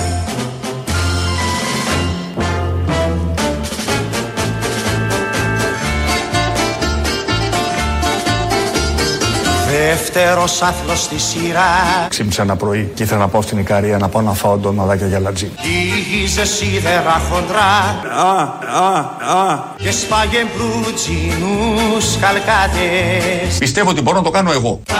[9.79, 11.71] Δεύτερος άθλος στη σειρά.
[12.09, 15.19] Ξύπνησα ένα πρωί και ήθελα να πάω στην Ικαρία να πάω να φάω ντοναδάκια για
[15.21, 15.51] λατζί.
[15.63, 18.01] Ήγιζε σίδερα χοντρά.
[18.17, 18.43] Α,
[18.83, 18.99] α,
[19.39, 19.59] α.
[19.77, 23.59] Και σπάγε μπλουτζινούς καλκάτες.
[23.59, 24.81] Πιστεύω ότι μπορώ να το κάνω εγώ.
[24.87, 24.93] Κι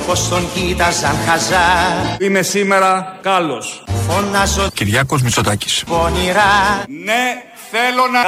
[0.00, 1.66] όπως τον κοίταζαν χαζά.
[2.20, 3.84] Είμαι σήμερα κάλος.
[4.08, 5.84] Φωνάζω Κυριάκος Μητσοτάκης.
[5.86, 6.84] πονηρά.
[7.04, 7.22] Ναι,
[7.70, 8.20] θέλω να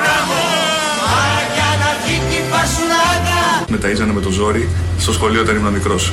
[1.54, 6.12] για να βγει την πασουλάδα Με ταΐζανε με το ζόρι στο σχολείο όταν ήμουν μικρός.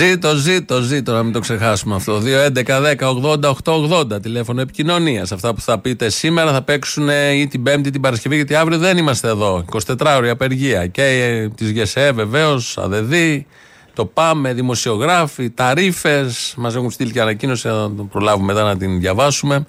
[0.00, 2.22] Ζήτω, ζήτω, ζήτω, να μην το ξεχάσουμε αυτό.
[2.24, 5.32] 2.11.10.80.880 τηλέφωνο επικοινωνίας.
[5.32, 8.78] Αυτά που θα πείτε σήμερα θα παίξουν ή την Πέμπτη ή την Παρασκευή, γιατί αύριο
[8.78, 9.64] δεν είμαστε εδώ.
[9.86, 10.86] 24 ώρια απεργία.
[10.86, 13.46] Και ε, της ΓΕΣΕ βεβαίως, ΑΔΕΔΗ,
[13.94, 16.30] το ΠΑΜΕ, δημοσιογράφοι, ταρήφε.
[16.56, 19.66] Μας έχουν στείλει και ανακοίνωση, θα το προλάβουμε μετά να την διαβάσουμε.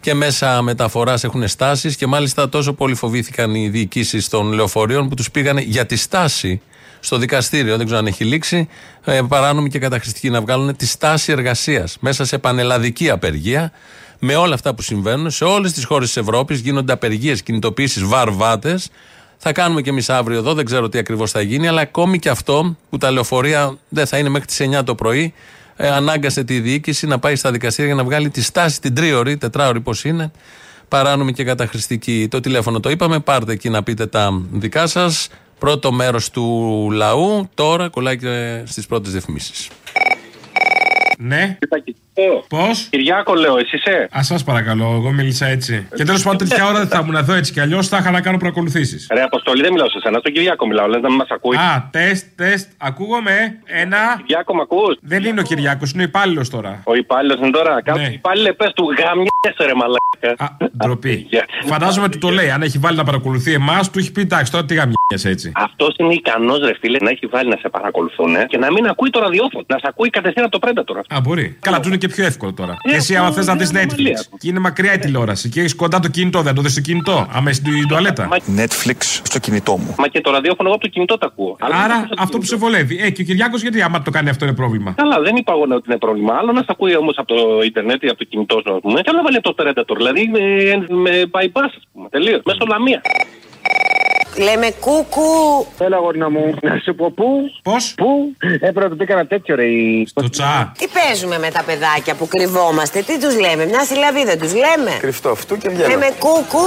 [0.00, 5.14] Και μέσα μεταφοράς έχουν στάσεις και μάλιστα τόσο πολύ φοβήθηκαν οι διοικήσεις των λεωφορείων που
[5.14, 6.60] τους πήγανε για τη στάση
[7.00, 8.68] στο δικαστήριο, δεν ξέρω αν έχει λήξει,
[9.04, 13.72] ε, παράνομη και καταχρηστική να βγάλουν τη στάση εργασίας μέσα σε πανελλαδική απεργία.
[14.18, 18.90] Με όλα αυτά που συμβαίνουν σε όλες τις χώρες της Ευρώπης γίνονται απεργίες, κινητοποιήσει, βαρβάτες.
[19.36, 22.28] Θα κάνουμε και εμείς αύριο εδώ, δεν ξέρω τι ακριβώς θα γίνει, αλλά ακόμη και
[22.28, 25.34] αυτό που τα λεωφορεία δεν θα είναι μέχρι τις 9 το πρωί,
[25.82, 29.36] ε, ανάγκασε τη διοίκηση να πάει στα δικαστήρια για να βγάλει τη στάση την τρίωρη,
[29.36, 30.30] τετράωρη πώς είναι,
[30.88, 32.28] παράνομη και καταχρηστική.
[32.30, 35.28] Το τηλέφωνο το είπαμε, πάρτε εκεί να πείτε τα δικά σας.
[35.58, 39.68] Πρώτο μέρος του λαού, τώρα κολλάει και στις πρώτες διαφημίσεις.
[41.18, 41.58] Ναι.
[42.48, 45.88] Πώς; Κυριάκο λέω, εσύ είσαι; Α σας παρακαλώ, εγώ μίλησα έτσι.
[45.94, 48.20] Και τέλος πάντων τέτοια ώρα δεν θα ήμουν εδώ έτσι κι αλλιώς θα είχα να
[48.20, 49.06] κάνω παρακολουθήσει.
[49.14, 51.56] Ρε Αποστολή, δεν μιλάω σε σένα, στον Κυριάκο μιλάω, λες να μην μας ακούει.
[51.56, 52.68] Α, τεστ, τεστ.
[52.78, 53.58] Ακούγομαι.
[53.64, 53.98] Ένα.
[54.26, 56.80] Κυριάκο, μ' ακούς; Δεν είναι ο Κυριάκος, είναι ο υπάλληλος τώρα.
[56.84, 57.82] Ο υπάλληλος είναι τώρα.
[57.82, 58.08] Κάτσε, Ναι.
[58.08, 60.44] υπάλληλε, πες του γαμιέσαι ρε μαλάκα.
[60.44, 61.28] Α, ντροπή.
[61.72, 62.50] Φαντάζομαι του το λέει.
[62.50, 65.52] Αν έχει βάλει να παρακολουθεί εμάς, του έχει πει εντάξει τώρα τι γαμιέσαι έτσι.
[65.54, 68.86] Αυτός είναι ικανός ρε φίλε να έχει βάλει να σε παρακολουθούν ε, και να μην
[68.86, 69.64] ακούει το ραδιόφωνο.
[69.68, 71.16] Να σε ακούει κατευθείαν από το Predator.
[71.16, 71.56] Α, μπορεί.
[71.60, 72.76] Καλά, του είναι και πιο εύκολο τώρα.
[72.82, 74.24] Ε, Εσύ, άμα θες να δεις είναι Netflix ανομαλία.
[74.38, 77.26] και είναι μακριά η τηλεόραση και έχεις κοντά το κινητό, δεν το δεις στο κινητό.
[77.32, 78.28] Άμα είσαι στην τουαλέτα.
[78.56, 79.94] Netflix στο κινητό μου.
[79.98, 81.56] Μα και το ραδιόφωνο εγώ από το κινητό το ακούω.
[81.60, 82.66] Αλλά δεν Άρα ακούω στο αυτό που σε κινητό.
[82.66, 82.98] βολεύει.
[83.02, 85.62] Ε, και ο Κυριάκος γιατί άμα το κάνει αυτό είναι πρόβλημα; Καλά, δεν είπα εγώ
[85.62, 86.34] ότι είναι πρόβλημα.
[86.40, 89.00] Άλλο να σε ακούει όμως από το Ιντερνετ ή από το κινητό σου, ας πούμε.
[89.00, 89.94] Και άλλο να βάλει από το Predator.
[89.96, 90.40] Δηλαδή με,
[91.04, 92.08] με bypass, ας πούμε.
[92.08, 92.40] Τελείως.
[92.44, 93.00] Μέσω λαμία.
[94.38, 95.66] Λέμε κούκου.
[95.78, 97.24] Έλα, γόρνα μου, να σου πω πού.
[97.62, 99.64] Πώς; Πού; Έπρεπε να του πει κανένα τέτοιο ρε.
[100.06, 100.72] Στο τσα.
[100.78, 104.90] Τι παίζουμε με τα παιδάκια που κρυβόμαστε, τι τους λέμε, μια συλλαβή δεν τους λέμε.
[105.00, 105.88] Κρυφτό αυτού και βγαίνω.
[105.88, 106.66] Λέμε κούκου.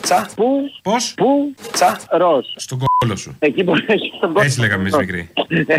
[0.00, 0.28] Τσα.
[0.36, 0.44] Πού;
[0.82, 2.00] Πώς; Πού; Τσα.
[2.10, 2.46] Ροζ.
[2.56, 3.36] Στον κόλλο σου.
[3.38, 4.42] Εκεί που έχει τον κόσμο.
[4.44, 5.28] Έτσι λέγαμε εμείς μικροί.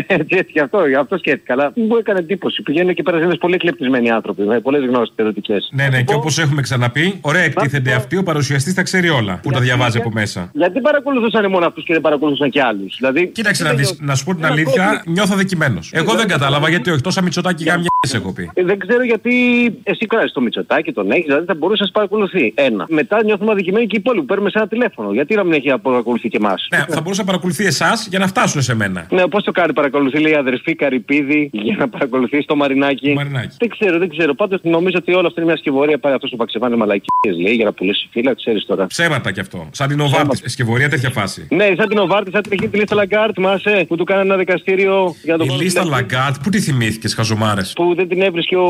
[0.06, 1.52] Έτσι, έτσι, γι' αυτό, γι' αυτό σκέφτηκα.
[1.52, 2.62] Αλλά μου έκανε εντύπωση.
[2.62, 5.56] Πηγαίνουν εκεί πέρα είναι πολύ εκλεπτισμένοι άνθρωποι με πολλές γνώσεις θεωρητικέ.
[5.70, 9.40] Ναι, ναι, και όπως έχουμε ξαναπεί, ωραία εκτίθενται αυτοί, ο παρουσιαστής τα ξέρει όλα.
[9.42, 10.50] Που τα διαβάζει από μέσα.
[10.52, 12.96] Γιατί παρακολουθούσαν μόνο αυτούς και δεν παρακολουθούσαν και άλλους.
[12.98, 15.78] Δηλαδή, Κοίταξε να δεις, να σου πω την αλήθεια, νιώθω δεκειμένο.
[15.90, 18.50] Εγώ δεν κατάλαβα γιατί όχι τόσα μυτσοτάκι γάμια έχω πει.
[18.54, 21.92] Ε, Δεν ξέρω γιατί εσύ κράζει το Μητσοτάκι, τον έχεις, δηλαδή θα μπορούσε να σε
[21.94, 22.52] παρακολουθεί.
[22.56, 22.86] Ένα.
[22.88, 24.26] Μετά νιώθουμε αδικημένοι και οι υπόλοιποι.
[24.26, 25.12] Παίρνουμε σε ένα τηλέφωνο.
[25.12, 28.26] Γιατί να μην έχει παρακολουθεί και εμάς; Ναι, θα μπορούσε να παρακολουθεί εσάς για να
[28.26, 29.06] φτάσουν σε μένα.
[29.10, 33.12] Ναι, πώς το κάνει, παρακολουθεί, λέει η αδερφή Καρυπίδη για να παρακολουθεί το Μαρινάκι.
[33.14, 33.56] Μαρινάκι.
[33.58, 34.34] Δεν ξέρω, δεν ξέρω.
[34.34, 35.98] Πάντως νομίζω ότι όλο αυτό είναι μια σκευωρία.
[35.98, 38.86] Πάει αυτός ο Βαξεβάνης μαλακίες, λέει, για να πουλήσει φύλλα, ξέρεις τώρα.
[38.86, 39.68] Ψέματα κι αυτό.
[39.70, 40.50] Σαν την Οβάρτη.
[40.50, 41.46] Σκευωρία τέτοια φάση.
[41.50, 44.36] Ναι, σαν την Οβάρτη, σαν την έχει τη λίστα Λαγκάρντ, θυμάσαι, που του κάνανε ένα
[44.36, 48.62] δικαστήριο για το Η λίστα Λαγκάρντ, πού τη θυμήθηκες, χαζομάρες; Που δεν την έβρισκε ο,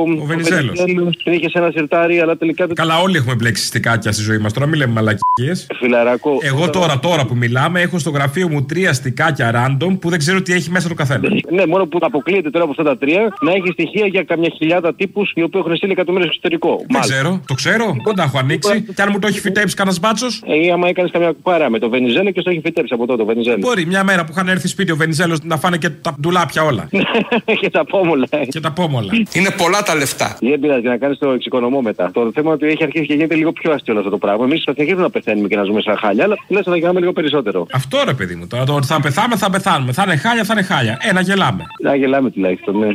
[0.00, 0.84] Ο Βενιζέλος.
[1.24, 2.74] Την είχε σε ένα σιρτάρι, αλλά τελικά δεν.
[2.74, 4.52] Καλά, όλοι έχουμε μπλέξει στικάκια στη ζωή μας.
[4.52, 5.66] Τώρα μην λέμε μαλακίες.
[5.78, 6.38] Φιλαράκο.
[6.42, 10.42] Εγώ τώρα, τώρα που μιλάμε, έχω στο γραφείο μου τρία στικάκια random που δεν ξέρω
[10.42, 11.28] τι έχει μέσα το καθένα.
[11.50, 14.94] Ναι, μόνο που αποκλείεται τώρα από αυτά τα τρία να έχει στοιχεία για καμιά χιλιάδα
[14.94, 16.84] τύπους οι οποίοι έχουν στείλει εκατομμύρια στο εξωτερικό.
[16.88, 18.82] Δεν ξέρω, το ξέρω, δεν τα έχω ανοίξει.
[18.94, 21.88] Και αν μου το έχει φυτέψει κανένας μπάτσος; Ε, άμα έκανες καμιά κουκάρα με το
[21.88, 23.58] Βενιζέλο και στο έχει φυτέψει από τότε το Βενιζέλο.
[23.60, 26.88] Μπορεί μια μέρα που είχαν έρθει σπίτι ο Βενιζέλος να φάνε και τα ντουλάπια όλα.
[27.60, 28.26] και τα πόμολα.
[28.48, 29.12] Και τα πόμολα.
[29.32, 30.36] Είναι πολλά τα λεφτά.
[30.40, 32.10] Δεν πειράζει για να κάνεις το εξοικονομώ μετά.
[32.12, 34.44] Το θέμα είναι ότι έχει αρχίσει και γίνεται λίγο πιο αστείο όλο αυτό το πράγμα.
[34.44, 37.12] Εμείς θα συνεχίσουμε να πεθαίνουμε και να ζούμε σαν χάλια, αλλά τουλάχιστον θα γινάμε λίγο
[37.12, 37.66] περισσότερο.
[37.72, 38.64] Αυτό ρε παιδί μου τώρα.
[38.64, 39.92] Το ότι θα πεθάμε, θα πεθάνουμε.
[39.92, 40.98] Θα είναι χάλια, θα είναι χάλια.
[41.00, 41.64] Ένα γελάμε.
[41.82, 42.86] Να γελάμε τουλάχιστον, ναι.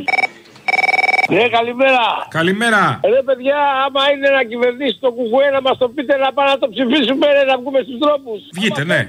[1.36, 2.04] Ναι, καλημέρα.
[2.38, 2.82] Καλημέρα.
[3.06, 6.48] Ε, Ρε παιδιά, άμα είναι να κυβερνήσει το κουκουέ να μας το πείτε να πάμε
[6.54, 8.40] να το ψηφίσουμε, ρε, να βγούμε στους δρόμους.
[8.58, 9.00] Βγείτε, ναι.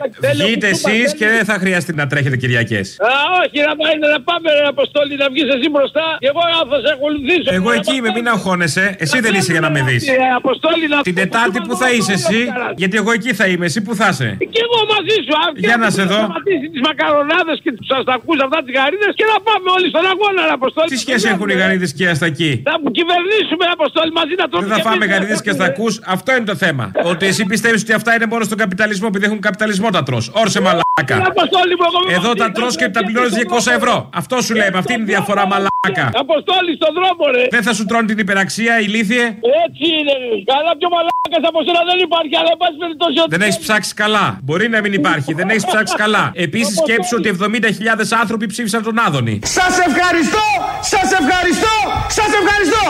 [0.44, 2.86] Βγείτε εσείς και δεν θα χρειαστεί να τρέχετε Κυριακές.
[3.10, 6.06] Α, όχι, να πάει να πάμε, ρε, Αποστόλη, να βγεις εσύ μπροστά.
[6.24, 7.50] Και εγώ θα σε ακολουθήσω.
[7.60, 8.86] Εγώ εκεί είμαι, μην αγχώνεσαι.
[9.04, 10.04] Εσύ δεν είσαι για να με δεις.
[10.08, 12.42] Ε, Αποστόλη, να Την Τετάρτη που θα είσαι εσύ,
[12.82, 14.30] γιατί εγώ εκεί θα είμαι, εσύ που θα είσαι.
[14.54, 16.20] Και εγώ μαζί σου, αν Για να σε δω.
[16.22, 20.42] σταματήσεις τις μακαρονάδες και τους αστακούς αυτά τις γαρίδες και να πάμε όλοι στον αγώνα,
[20.48, 20.88] ρε, Αποστόλη.
[20.94, 22.52] Τι σχέση έχουν οι γαρίδες και οι αστακοί.
[22.68, 24.68] Θα που κυβερνήσουμε, Αποστόλη, μαζί να τρώμε.
[24.68, 26.86] Δεν θα φάμε γαρίδε και αστακού, αυτό είναι το θέμα.
[27.12, 30.20] Ότι εσύ πιστεύεις ότι αυτά είναι μόνο στον καπιταλισμό, επειδή έχουν καπιταλισμό τα τρώ.
[30.32, 31.16] Όρσε μαλάκα.
[31.34, 34.10] Αποστόλη μου, εγώ με Εδώ τα μαζί, τρώ και τα πληρώνει 200 ευρώ.
[34.14, 35.71] Αυτό σου λέμε, αυτή είναι η διαφορά μαλάκα.
[36.26, 37.44] Αποστόλη στον δρόμο, ρε.
[37.50, 39.24] Δεν θα σου τρώνε την υπεραξία, ηλίθιε.
[39.66, 40.30] Έτσι είναι, ρε.
[40.52, 43.18] Καλά πιο μαλάκας από σένα δεν υπάρχει, αλλά εν πάση περιπτώσει.
[43.20, 44.26] ότι- Δεν έχεις ψάξει καλά.
[44.44, 46.24] Μπορεί να μην υπάρχει, δεν έχεις ψάξει καλά.
[46.48, 49.40] Επίσης σκέψου ότι 70.000 άνθρωποι ψήφισαν τον Άδωνη.
[49.44, 50.46] Σας ευχαριστώ!
[50.94, 51.76] Σας ευχαριστώ!
[52.18, 52.86] Σας ευχαριστώ!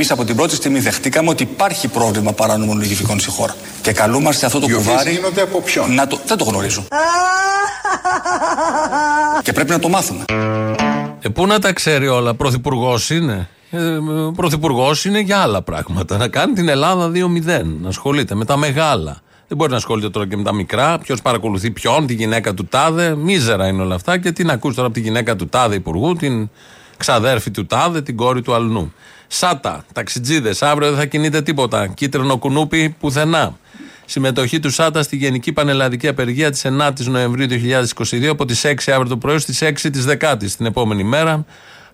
[0.00, 3.54] Εμείς από την πρώτη στιγμή δεχτήκαμε ότι υπάρχει πρόβλημα παράνομων λογιστικών στη χώρα.
[3.82, 5.10] Και καλούμαστε αυτό το Οι οποίες κουβάρι.
[5.10, 6.20] γίνονται από ποιον; Να το...
[6.26, 6.84] Δεν το γνωρίζω.
[9.42, 10.24] και πρέπει να το μάθουμε.
[11.20, 13.78] Ε, πού να τα ξέρει όλα, πρωθυπουργός είναι; Ε,
[14.36, 16.16] πρωθυπουργός είναι για άλλα πράγματα.
[16.16, 17.62] Να κάνει την Ελλάδα 2-0.
[17.80, 19.20] Να ασχολείται με τα μεγάλα.
[19.48, 20.98] Δεν μπορεί να ασχολείται τώρα και με τα μικρά.
[20.98, 23.14] Ποιος παρακολουθεί ποιον, τη γυναίκα του τάδε.
[23.16, 24.18] Μίζερα είναι όλα αυτά.
[24.18, 26.48] Και τι να ακούσει τώρα από τη γυναίκα του τάδε υπουργού, την
[26.96, 28.92] ξαδέρφη του τάδε, την κόρη του αλλού.
[29.28, 30.62] Σάτα, ταξιτζίδες.
[30.62, 31.86] Αύριο δεν θα κινείται τίποτα.
[31.86, 33.58] Κίτρινο κουνούπι πουθενά.
[34.04, 39.08] Συμμετοχή του ΣΑΤΑ στη Γενική Πανελλαδική Απεργία της 9η Νοεμβρίου 2022 από τις 6 αύριο
[39.08, 41.44] το πρωί στις 6 της Δεκάτης την επόμενη μέρα.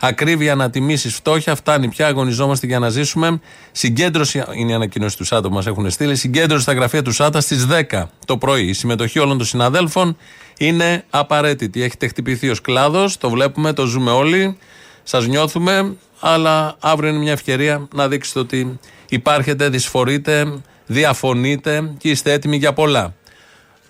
[0.00, 1.54] Ακρίβεια ανατιμήσεις φτώχεια.
[1.54, 2.06] Φτάνει πια.
[2.06, 3.40] Αγωνιζόμαστε για να ζήσουμε.
[3.72, 6.16] Συγκέντρωση, είναι η ανακοίνωση του ΣΑΤΑ που μας έχουν στείλει.
[6.16, 8.64] Συγκέντρωση στα γραφεία του ΣΑΤΑ στις 10 το πρωί.
[8.66, 10.16] Η συμμετοχή όλων των συναδέλφων
[10.58, 11.82] είναι απαραίτητη.
[11.82, 13.16] Έχετε χτυπηθεί ως κλάδος.
[13.18, 14.56] Το βλέπουμε, το ζούμε όλοι.
[15.02, 15.96] Σας νιώθουμε.
[16.26, 22.72] Αλλά αύριο είναι μια ευκαιρία να δείξετε ότι υπάρχετε, δυσφορείτε, διαφωνείτε και είστε έτοιμοι για
[22.72, 23.14] πολλά.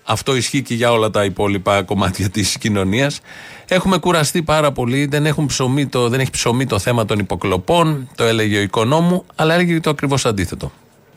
[0.03, 3.19] Αυτό ισχύει και για όλα τα υπόλοιπα κομμάτια της κοινωνίας.
[3.67, 5.05] Έχουμε κουραστεί πάρα πολύ.
[5.05, 8.09] Δεν, έχουν ψωμί το, δεν έχει ψωμί το θέμα των υποκλοπών.
[8.15, 10.71] Το έλεγε ο οικονόμου, αλλά έλεγε το ακριβώς αντίθετο.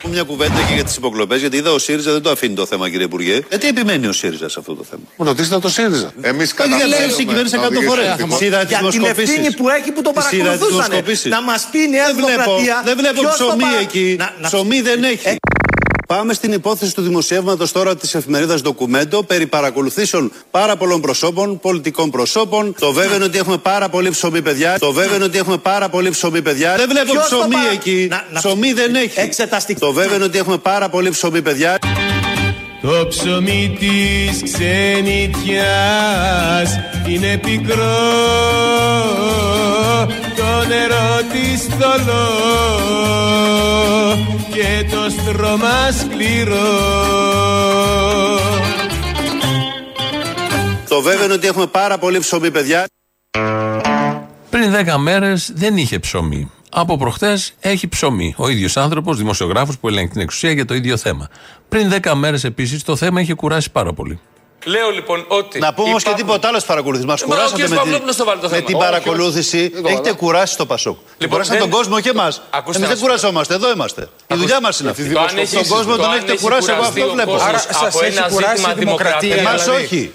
[0.07, 2.89] Μια κουβέντα και για τις υποκλοπές, γιατί είδα ο ΣΥΡΙΖΑ δεν το αφήνει το θέμα,
[2.89, 3.39] κύριε Υπουργέ.
[3.49, 6.11] Γιατί επιμένει ο ΣΥΡΙΖΑ σε αυτό το θέμα; Μου ρωτήσετε το ΣΥΡΙΖΑ.
[6.21, 8.15] Εμείς Κάτι διαλέγει η κυβέρνηση 100 φορές.
[8.37, 11.03] Σειρά της Για την ευθύνη που έχει που το παρακολουθούσαν.
[11.29, 12.81] Να μας πει η Νέα Δεν βλέπω, Δημοκρατία.
[12.85, 14.15] δεν βλέπω ποιος το ψωμί παρα- εκεί.
[14.19, 15.35] Να- να- Ψωμί δεν έχει.
[16.13, 22.09] Πάμε στην υπόθεση του δημοσιεύματος τώρα της εφημερίδας Ντοκουμέντο περί παρακολουθήσεων πάρα πολλών προσώπων, πολιτικών
[22.11, 22.75] προσώπων.
[22.79, 24.79] Το βέβαιο είναι ότι έχουμε πάρα πολύ ψωμί, παιδιά.
[24.79, 26.75] Το βέβαιο είναι ότι έχουμε πάρα πολύ ψωμί, παιδιά.
[26.75, 28.07] Δεν βλέπω Ποιος το ψωμί παρα- εκεί.
[28.09, 29.19] Να- να- Ψωμί δεν έχει.
[29.19, 29.79] Εξεταστικό.
[29.79, 31.77] Το βέβαιο είναι ότι έχουμε πάρα πολύ ψωμί, παιδιά.
[32.81, 35.59] Το ψωμί της ξενιτιάς
[37.07, 37.97] είναι πικρό
[40.49, 42.25] Το νερό της θολό
[44.53, 46.57] και το στρώμα σκληρό
[50.89, 52.85] Το βέβαιο είναι ότι έχουμε πάρα πολύ ψωμί παιδιά
[54.49, 56.51] Πριν 10 μέρες δεν είχε ψωμί.
[56.69, 58.33] Από προχτέ έχει ψωμί.
[58.37, 61.27] Ο ίδιος άνθρωπος, δημοσιογράφος που ελέγχει την εξουσία για το ίδιο θέμα.
[61.69, 64.19] Πριν 10 μέρες επίσης το θέμα είχε κουράσει πάρα πολύ.
[64.65, 65.59] Λέω λοιπόν ότι.
[65.59, 67.05] Να πούμε όμως και τίποτα άλλο παρακολουθεί.
[67.05, 69.71] Μα κουράσατε με, τη, με την παρακολούθηση.
[69.85, 70.97] Έχετε κουράσει το Πασόκ.
[71.17, 72.41] Λοιπόν, κουράσατε τον κόσμο και εμάς.
[72.75, 74.09] Εμείς δεν κουραζόμαστε, εδώ είμαστε.
[74.27, 75.09] Η δουλειά μας είναι αυτή.
[75.53, 77.33] Τον κόσμο τον έχετε κουράσει, εγώ αυτό βλέπω.
[77.33, 79.35] Άρα σας έχει κουράσει η δημοκρατία.
[79.35, 80.11] Εμάς όχι.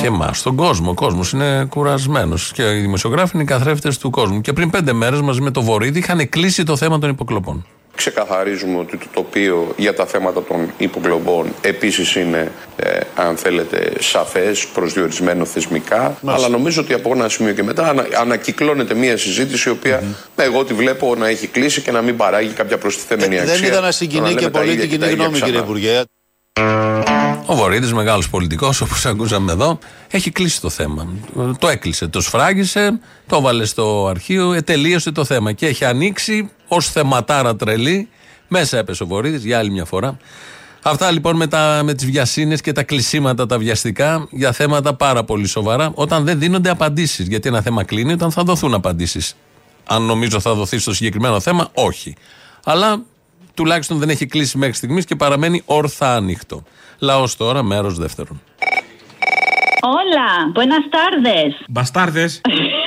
[0.00, 0.90] Και εμάς, τον κόσμο.
[0.90, 2.52] Ο κόσμος είναι κουρασμένος.
[2.52, 4.40] Και οι δημοσιογράφοι είναι οι καθρέφτες του κόσμου.
[4.40, 7.66] Και πριν πέντε μέρες μαζί με το Βορύδη είχαν κλείσει το θέμα των υποκλοπών.
[7.96, 14.66] Ξεκαθαρίζουμε ότι το τοπίο για τα θέματα των υποκλοπών επίσης είναι, ε, αν θέλετε, σαφές,
[14.66, 16.18] προσδιορισμένο θεσμικά.
[16.24, 20.02] Αλλά νομίζω ότι από ένα σημείο και μετά ανα, ανακυκλώνεται μια συζήτηση η οποία
[20.36, 23.54] εγώ τη βλέπω να έχει κλείσει και να μην παράγει κάποια προστιθέμενη αξία.
[23.54, 26.02] Δεν είδα να συγκινεί και πολύ την κοινή γνώμη, κύριε Υπουργέ.
[27.46, 29.78] Ο Βορύδης, μεγάλος πολιτικός, όπως ακούσαμε εδώ,
[30.10, 31.08] έχει κλείσει το θέμα.
[31.58, 36.90] Το έκλεισε, το σφράγισε, το έβαλε στο αρχείο, ετελείωσε το θέμα και έχει ανοίξει ως
[36.90, 38.08] θεματάρα τρελή.
[38.48, 40.16] Μέσα έπεσε ο Βορύδης για άλλη μια φορά.
[40.82, 45.24] Αυτά λοιπόν με, τα, με τις βιασύνες και τα κλεισίματα τα βιαστικά για θέματα πάρα
[45.24, 47.26] πολύ σοβαρά όταν δεν δίνονται απαντήσεις.
[47.26, 49.36] Γιατί ένα θέμα κλείνει όταν θα δοθούν απαντήσεις.
[49.84, 52.14] Αν νομίζω θα δοθεί στο συγκεκριμένο θέμα, όχι.
[52.64, 53.02] Αλλά
[53.54, 56.62] τουλάχιστον δεν έχει κλείσει μέχρι στιγμής και παραμένει όρθα ανοιχτό.
[56.98, 58.40] Λαός τώρα, μέρος δεύτερον.
[59.84, 61.64] Hola, buenas tardes.
[61.68, 62.40] Μπαστάρδες.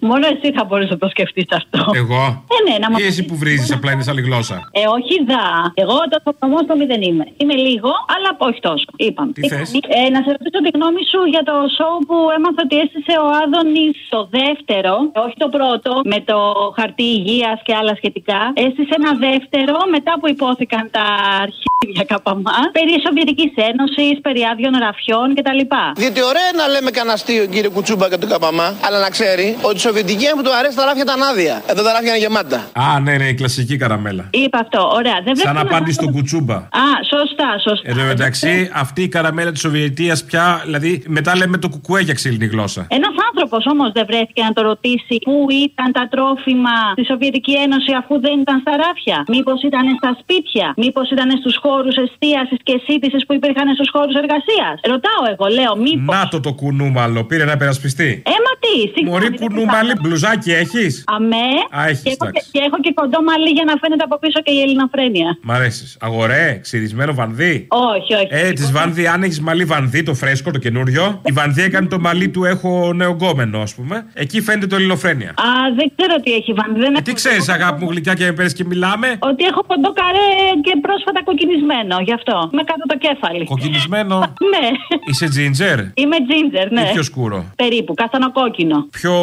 [0.00, 1.80] Μόνο εσύ θα μπορούσε να το σκεφτείς αυτό.
[2.02, 2.22] Εγώ;
[2.54, 4.56] Ε, ναι, να Ή εσύ που βρίζεις, απλά είναι άλλη γλώσσα.
[4.80, 5.44] Ε, όχι δα.
[5.82, 7.26] Εγώ το θαυμασμό στο μηδέν είμαι.
[7.40, 8.86] Είμαι λίγο, αλλά όχι τόσο.
[9.06, 9.32] Είπαμε.
[9.36, 12.76] Τι θες; Ε, να σε ρωτήσω τη γνώμη σου για το show που έμαθα ότι
[12.84, 16.38] έστησε ο Άδωνης το δεύτερο, όχι το πρώτο, με το
[16.78, 18.40] χαρτί υγείας και άλλα σχετικά.
[18.66, 21.06] Έστησε ένα δεύτερο μετά που υπόθηκαν τα
[21.44, 25.60] αρχίδια καπαμά περί Σοβιετικής Ένωσης, περί άδειων ραφιών κτλ.
[26.02, 29.76] Διότι ωραία να λέμε κανένα αστείο κύριε Κουτσούμπα και του Καπαμά, αλλά να ξέρει ότι
[29.76, 31.54] η Σοβιετική μου του αρέσει τα ράφια τα άδεια.
[31.72, 32.58] Εδώ τα ράφια είναι γεμάτα.
[32.86, 34.24] Α, ναι, ναι, η κλασική καραμέλα.
[34.44, 35.18] Είπα αυτό, ωραία.
[35.26, 36.56] Δεν Σαν βλέπω να απάντηση μάθω- στον κουτσούμπα.
[36.84, 37.86] Α, σωστά, σωστά.
[37.90, 42.14] Εν τω μεταξύ, αυτή η καραμέλα της Σοβιετίας πια, δηλαδή μετά λέμε το κουκουέ για
[42.18, 42.82] ξύλινη γλώσσα.
[42.98, 45.34] Ένας άνθρωπος όμως δεν βρέθηκε να το ρωτήσει πού
[45.66, 49.18] ήταν τα τρόφιμα στη Σοβιετική Ένωση αφού δεν ήταν στα ράφια.
[49.34, 54.14] Μήπως ήταν στα σπίτια, μήπως ήταν στους χώρους εστίασης και σύντησης που υπήρχαν στους χώρους
[54.22, 54.74] εργασίας.
[54.92, 56.12] Ρωτάω εγώ, λέω, μήπω.
[56.14, 58.10] Να το το κουνούμαλο, πήρε να υπερασπιστεί.
[58.34, 59.10] Ε, μα τι, συγγνώμη.
[59.10, 59.34] Μωρή δεν
[59.80, 60.00] κουνούμαλη, κατάλαβα.
[60.02, 61.48] μπλουζάκι έχεις; Αμέ.
[61.78, 62.48] Α, έχεις, και, έχω, εντάξει.
[62.52, 65.28] και έχω και κοντό μαλλί για να φαίνεται από πίσω και η ελληνοφρένεια.
[65.42, 65.96] Μ' αρέσεις.
[66.00, 67.66] Αγορέ, ξυρισμένο βανδύ.
[67.94, 68.26] Όχι, όχι.
[68.30, 71.20] Ε, της Βανδύ, αν έχεις μαλλί Βανδύ, το φρέσκο, το καινούριο.
[71.24, 74.06] Η Βανδύ έκανε το μαλλί του, έχω νεογκόμενο, ας πούμε.
[74.14, 75.30] Εκεί φαίνεται το ελληνοφρένεια.
[75.30, 76.72] Α, δεν ξέρω τι έχει βάλει.
[76.72, 79.16] Δεν Ε, έχω- τι ξέρεις, αγάπη μου γλυκιά και με παίρνει και μιλάμε.
[79.18, 80.28] Ότι έχω κοντό καρέ
[80.62, 82.48] και πρόσφατα κοκκινισμένο, γι' αυτό.
[82.52, 83.44] Με κάτω το κέφαλι.
[83.44, 84.18] Κοκκινισμένο;
[84.52, 84.66] Ναι.
[85.10, 86.80] Είσαι ginger; Είμαι ginger, ναι.
[86.80, 88.86] Ή πιο σκούρο; Περίπου, καστανοκόκκινο.
[88.90, 89.14] Πιο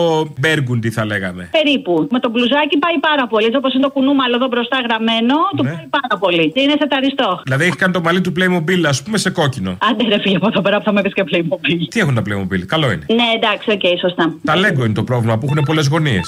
[0.47, 1.49] μπέργκουντι θα λέγαμε.
[1.51, 2.07] Περίπου.
[2.11, 3.45] Με το μπλουζάκι πάει πάρα πολύ.
[3.45, 5.69] Έτσι όπως είναι το κουνούμαλο εδώ μπροστά γραμμένο, του Ναι.
[5.69, 6.45] πάει πάρα πολύ.
[6.55, 7.29] Είναι σε ταριστό.
[7.43, 9.71] Δηλαδή έχεις κάνει το μαλλί του Playmobil, ας πούμε, σε κόκκινο.
[9.89, 11.77] Άντε ρε φίλε από εδώ πέρα που θα με πεις και Playmobil.
[11.89, 13.05] Τι έχουν τα Playmobil, καλό είναι.
[13.19, 14.25] Ναι, εντάξει, οκ, σωστά.
[14.43, 16.25] Τα Lego είναι το πρόβλημα που έχουν πολλές γωνίες.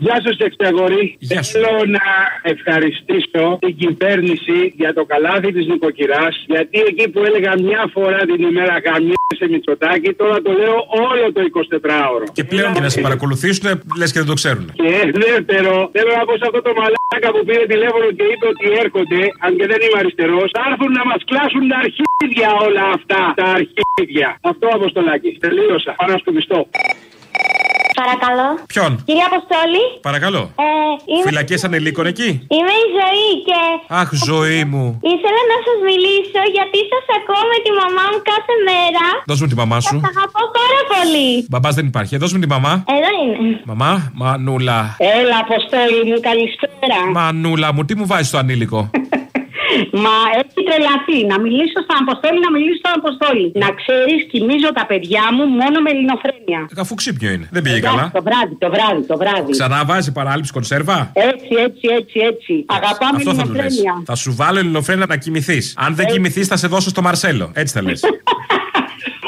[0.00, 1.18] Γεια σας, Εξαγορή.
[1.52, 2.06] Θέλω να
[2.42, 6.44] ευχαριστήσω την κυβέρνηση για το καλάθι της νοικοκυράς.
[6.46, 10.76] Γιατί εκεί που έλεγα μια φορά την ημέρα γαμιέσαι Μητσοτάκη, τώρα το λέω
[11.08, 12.26] όλο το 24ωρο.
[12.32, 13.64] Και πλέον για να σε παρακολουθήσουν,
[13.98, 14.64] λες και δεν το ξέρουν.
[14.80, 14.92] Και
[15.26, 19.20] δεύτερο, θέλω να πω σε αυτό το μαλάκα που πήρε τηλέφωνο και είπε ότι έρχονται,
[19.44, 23.20] αν και δεν είμαι αριστερός, θα έρθουν να μας κλάσουν τα αρχίδια όλα αυτά.
[23.40, 24.28] Τα αρχίδια.
[24.50, 25.30] Αυτό αποστολάκι.
[25.44, 25.92] Τελείωσα.
[25.98, 26.58] Πάω να σκουπιστώ.
[28.00, 28.46] Παρακαλώ.
[28.72, 29.82] Ποιον; Κυρία Αποστόλη.
[30.08, 30.42] Παρακαλώ.
[30.64, 30.68] Ε,
[31.12, 33.58] είμαι, Φυλακές ανηλίκων εκεί; είμαι η Ζωή και
[34.00, 34.84] Αχ, ζωή μου.
[35.14, 39.04] ήθελα να σας μιλήσω γιατί σας ακούω με τη μαμά μου κάθε μέρα.
[39.30, 39.96] Δώσ' μου τη μαμά σου.
[40.00, 41.28] Σας αγαπώ πάρα πολύ.
[41.50, 42.12] Μπαμπάς δεν υπάρχει.
[42.14, 42.72] Ε, Δώσ' μου τη μαμά.
[42.96, 43.60] Εδώ είναι.
[43.70, 44.80] Μαμά, μανούλα.
[45.18, 46.98] Έλα, Αποστόλη μου, καλησπέρα.
[47.18, 48.80] Μανούλα μου, τι μου βάζεις το ανήλικο;
[50.04, 51.18] Μα έχει τρελαθεί.
[51.32, 53.46] Να μιλήσω στον Αποστόλη, να μιλήσω στον Αποστόλη.
[53.62, 56.35] Να ξέρεις, κοιμίζω τα παιδιά μου μόνο με ελληνοφρένεια.
[56.76, 57.48] Αφού ξύπνιο είναι.
[57.50, 58.10] Δεν πήγε Εντάξει, καλά.
[58.12, 59.50] Το βράδυ, το βράδυ, το βράδυ.
[59.50, 62.64] Ξανά βάζει παράληψη κονσέρβα; Έτσι, έτσι, έτσι, έτσι.
[62.68, 63.58] Αγαπάμε Αυτό θα του λες.
[63.64, 64.02] ελληνοφρένεια.
[64.04, 65.74] Θα σου βάλω ελληνοφρένα να κοιμηθείς.
[65.76, 67.50] Αν δεν κοιμηθείς, θα σε δώσω στο Μαρσέλο.
[67.54, 68.00] Έτσι θα λες.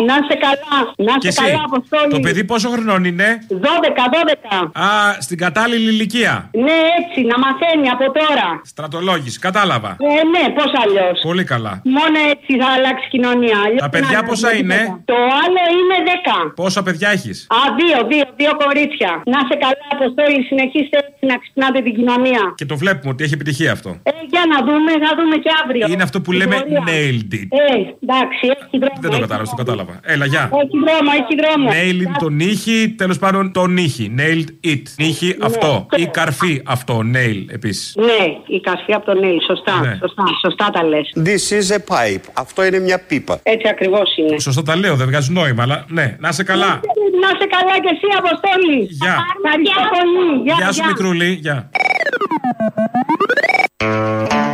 [0.09, 0.77] Να είσαι καλά.
[1.09, 1.51] Να Και είσαι εσύ.
[1.51, 2.11] καλά, Αποστόλη.
[2.17, 4.71] Το παιδί πόσο χρονών είναι; 12, 12.
[4.87, 4.89] Α,
[5.27, 6.35] στην κατάλληλη ηλικία.
[6.67, 8.49] Ναι, έτσι, να μαθαίνει από τώρα.
[8.73, 9.91] Στρατολόγηση, κατάλαβα.
[10.11, 11.17] Ε, ναι, πώς αλλιώς.
[11.29, 11.73] Πολύ καλά.
[11.99, 13.57] Μόνο έτσι θα αλλάξει η κοινωνία.
[13.65, 15.03] Αλλιώς Τα παιδιά δεν πόσα αλλάζει είναι; τίποτα.
[15.13, 16.53] Το άλλο είναι 10.
[16.63, 19.11] Πόσα παιδιά έχεις; Α, δύο, δύο, δύο κορίτσια.
[19.33, 22.43] Να είσαι καλά, Αποστόλη, συνεχίστε έτσι να ξυπνάτε την κοινωνία.
[22.61, 23.91] Και το βλέπουμε ότι έχει επιτυχία αυτό.
[24.03, 25.85] Ε, για να δούμε, θα δούμε και αύριο.
[25.93, 26.83] Είναι αυτό που Την λέμε πορεία.
[26.91, 27.49] nailed it.
[27.63, 27.75] Ε,
[28.05, 28.97] εντάξει, έχει δρόμο.
[29.03, 29.88] Δεν το έχει κατάλαβα, το δρόμο.
[29.89, 30.13] Κατάλαβα.
[30.13, 30.51] Έλα, γεια.
[30.53, 31.69] Έχει δρόμο, έχει δρόμο.
[31.71, 34.15] Nailed τον ήχη, τέλος πάντων τον ήχη.
[34.19, 34.83] Nailed it.
[34.97, 35.87] Ήχη αυτό.
[35.97, 37.03] Ή καρφί αυτό.
[37.15, 37.95] Nail επίσης.
[37.97, 38.25] Ναι,
[38.57, 39.99] η καρφή από τον Νέιλ, σωστά, Ναι.
[40.01, 41.13] σωστά, σωστά τα λες.
[41.17, 42.25] This is a pipe.
[42.33, 43.41] Αυτό είναι μια πίπα.
[43.43, 44.39] Έτσι ακριβώς είναι.
[44.39, 46.81] Σωστά τα λέω, δεν βγάζει νόημα, αλλά ναι, να είσαι καλά.
[47.23, 48.79] Να είσαι καλά και εσύ, Αποστόλη.
[48.91, 49.17] Γεια.
[49.45, 50.43] Ευχαριστώ πολύ.
[50.45, 51.39] Γεια, Γεια σου, Μικρούλη.
[51.41, 51.71] Γεια.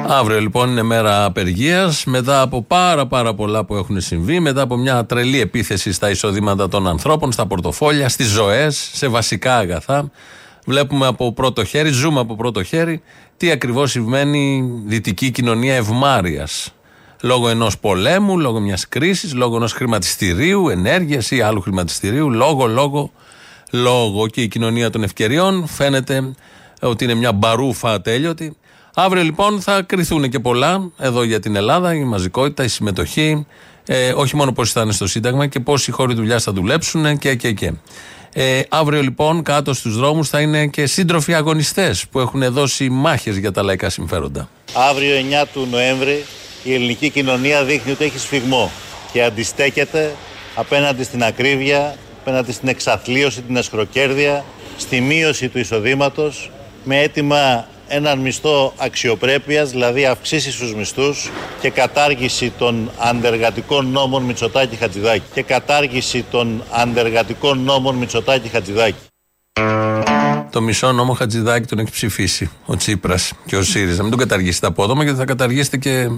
[0.06, 2.04] Αύριο λοιπόν είναι μέρα απεργίας.
[2.04, 6.68] Μετά από πάρα πάρα πολλά που έχουν συμβεί, μετά από μια τρελή επίθεση στα εισοδήματα
[6.68, 10.10] των ανθρώπων, στα πορτοφόλια, στις ζωές, σε βασικά αγαθά.
[10.66, 13.02] Βλέπουμε από πρώτο χέρι, ζούμε από πρώτο χέρι,
[13.36, 16.48] τι ακριβώς συμβαίνει δυτική κοινωνία ευμάρεια.
[17.22, 23.10] Λόγω ενός πολέμου, λόγω μιας κρίσης, λόγω ενός χρηματιστηρίου, ενέργειας ή άλλου χρηματιστηρίου, λόγω, λόγω,
[23.70, 24.26] λόγω.
[24.26, 26.34] Και η κοινωνία των ευκαιριών φαίνεται
[26.80, 28.56] ότι είναι μια μπαρούφα ατέλειωτη.
[28.96, 33.46] Αύριο λοιπόν θα κρυθούν και πολλά εδώ για την Ελλάδα, η μαζικότητα, η συμμετοχή,
[33.86, 37.18] ε, όχι μόνο πώ θα είναι στο Σύνταγμα και πώ οι χώροι δουλειάς θα δουλέψουν
[37.18, 37.72] και, και, και.
[38.32, 43.36] Ε, αύριο λοιπόν κάτω στους δρόμους θα είναι και σύντροφοι αγωνιστές που έχουν δώσει μάχες
[43.36, 44.48] για τα λαϊκά συμφέροντα.
[44.90, 46.24] Αύριο 9 του Νοέμβρη
[46.62, 48.70] η ελληνική κοινωνία δείχνει ότι έχει σφιγμό
[49.12, 50.14] και αντιστέκεται
[50.54, 54.44] απέναντι στην ακρίβεια, απέναντι στην εξαθλίωση, την εσχροκέρδεια,
[54.76, 56.50] στη μείωση του εισοδήματος
[56.84, 61.30] με αίτημα έναν μισθό αξιοπρέπειας, δηλαδή αυξήσεις στους μισθούς
[61.60, 68.96] και κατάργηση των αντεργατικών νόμων Μητσοτάκη Χατζηδάκη και κατάργηση των αντεργατικών νόμων Μητσοτάκη Χατζηδάκη.
[70.50, 74.02] Το μισό νόμο Χατζηδάκη τον έχει ψηφίσει ο Τσίπρας και ο ΣΥΡΙΖΑ.
[74.02, 76.10] Μην τον καταργήσετε απότομα γιατί θα καταργήσετε και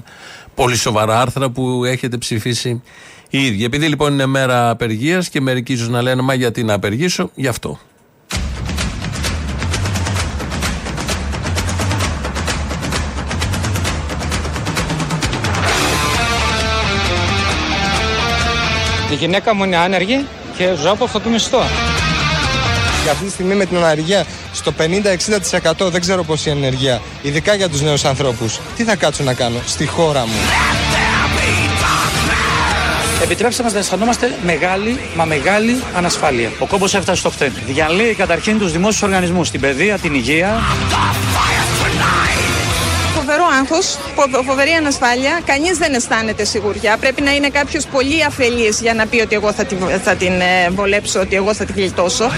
[0.55, 2.83] πολύ σοβαρά άρθρα που έχετε ψηφίσει
[3.31, 3.65] οι ίδιοι.
[3.65, 7.47] Επειδή λοιπόν είναι μέρα απεργίας και μερικοί ίσως να λένε Μα γιατί να απεργήσω, γι'
[7.47, 7.79] αυτό.
[19.11, 20.27] Η γυναίκα μου είναι άνεργη
[20.57, 21.63] και ζω από αυτό το μισθό.
[23.05, 24.73] Και αυτή τη στιγμή με την ανεργία στο
[25.81, 28.61] 50-60% δεν ξέρω πώς η ανεργία, ειδικά για τους νέους ανθρώπους.
[28.77, 30.35] Τι θα κάτσω να κάνω στη χώρα μου;
[33.23, 36.51] Επιτρέψτε μας να αισθανόμαστε μεγάλη, μα μεγάλη ανασφάλεια.
[36.59, 37.63] Ο κόμπος έφτασε στο χτένι.
[37.67, 40.61] Διαλύει καταρχήν τους δημόσιους οργανισμούς, την παιδεία, την υγεία.
[43.65, 45.41] Φοβερό άγχο, φοβερή ανασφάλεια.
[45.45, 46.97] Κανείς δεν αισθάνεται σιγουριά.
[46.97, 50.33] Πρέπει να είναι κάποιος πολύ αφελής για να πει ότι εγώ θα την, θα την
[50.41, 52.31] ε, βολέψω, ότι εγώ θα την γλιτώσω.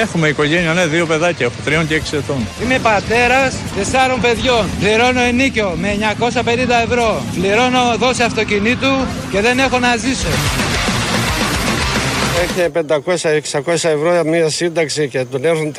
[0.00, 2.46] Έχουμε οικογένεια, ναι, δύο παιδάκια, έχω τριών και έξι ετών.
[2.62, 4.70] Είμαι πατέρας τεσσάρων παιδιών.
[4.80, 6.42] Πληρώνω ενίκιο με 950
[6.84, 7.22] ευρώ.
[7.40, 10.28] Πληρώνω δόση αυτοκινήτου και δεν έχω να ζήσω.
[12.42, 12.68] Έχει
[13.62, 15.74] 500-600 ευρώ μια σύνταξη και τον έρθουν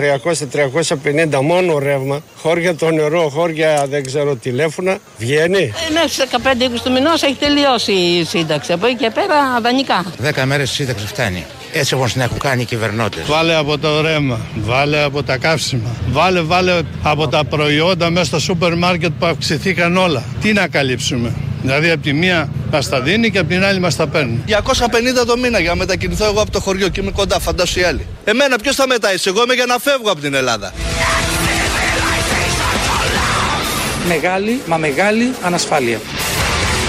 [1.33, 2.21] 300-350 μόνο ρεύμα.
[2.37, 4.97] Χώρια το νερό, χώρια δεν ξέρω τηλέφωνα.
[5.17, 5.73] Βγαίνει.
[5.93, 8.71] Μέχρι στις 15-20 του μηνός έχει τελειώσει η σύνταξη.
[8.73, 10.05] Από εκεί και πέρα δανεικά.
[10.23, 11.45] 10 μέρες σύνταξη φτάνει.
[11.73, 13.23] Έτσι όπω την έχουν κάνει οι κυβερνώτε.
[13.27, 18.39] Βάλε από το ρεύμα, βάλε από τα καύσιμα, βάλε, βάλε από τα προϊόντα μέσα στο
[18.39, 20.23] σούπερ μάρκετ που αυξηθήκαν όλα.
[20.41, 23.95] Τι να καλύψουμε; Δηλαδή από τη μία μας τα δίνει και από την άλλη μας
[23.95, 24.43] τα παίρνει.
[24.47, 27.83] 250 το μήνα για να μετακινηθώ εγώ από το χωριό και είμαι κοντά, φαντάσου οι
[27.83, 28.05] άλλοι.
[28.23, 30.73] Εμένα ποιος θα μεταείσει, εγώ είμαι για να φεύγω από την Ελλάδα.
[34.07, 35.99] Μεγάλη, μα μεγάλη ανασφάλεια.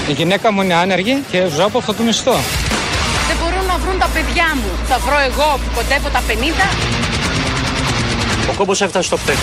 [0.09, 2.37] Η γυναίκα μου είναι άνεργη και ζω από αυτό το μισθό.
[4.01, 4.71] Τα παιδιά μου.
[4.87, 6.33] Θα βρω εγώ που κοντεύω τα 50.
[8.51, 9.39] Ο κόμπος έφτασε στο χτένι.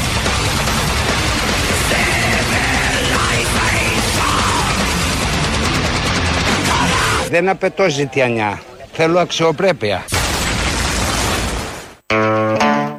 [7.29, 8.61] Δεν απαιτώ ζητιανιά.
[8.91, 10.05] Θέλω αξιοπρέπεια.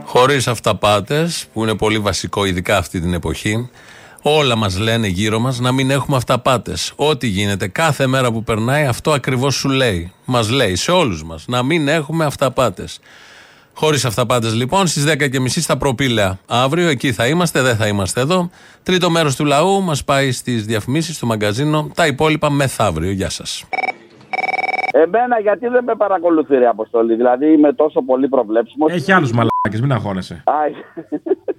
[0.05, 3.71] Χωρίς αυταπάτες που είναι πολύ βασικό ειδικά αυτή την εποχή
[4.23, 6.93] όλα μας λένε γύρω μας να μην έχουμε αυταπάτες.
[6.97, 10.12] Ό,τι γίνεται κάθε μέρα που περνάει αυτό ακριβώς σου λέει.
[10.25, 13.01] Μας λέει σε όλους μας να μην έχουμε αυταπάτες.
[13.75, 16.39] Χωρίς αυταπάτες λοιπόν στις 10.30 στα προπήλαια.
[16.47, 18.51] Αύριο εκεί θα είμαστε δεν θα είμαστε εδώ.
[18.83, 21.91] Τρίτο μέρος του λαού μας πάει στις διαφημίσεις στο μαγκαζίνο.
[21.95, 23.11] Τα υπόλοιπα μεθαύριο.
[23.11, 23.64] Γεια σας.
[24.93, 28.93] Εμένα γιατί δεν με παρακολουθεί ρε Αποστολή, δηλαδή είμαι τόσο πολύ προβλέψιμος.
[28.93, 30.43] Έχει άλλους μαλακίε μαλάκες, μην αγχώνεσαι.
[30.45, 30.71] Ай,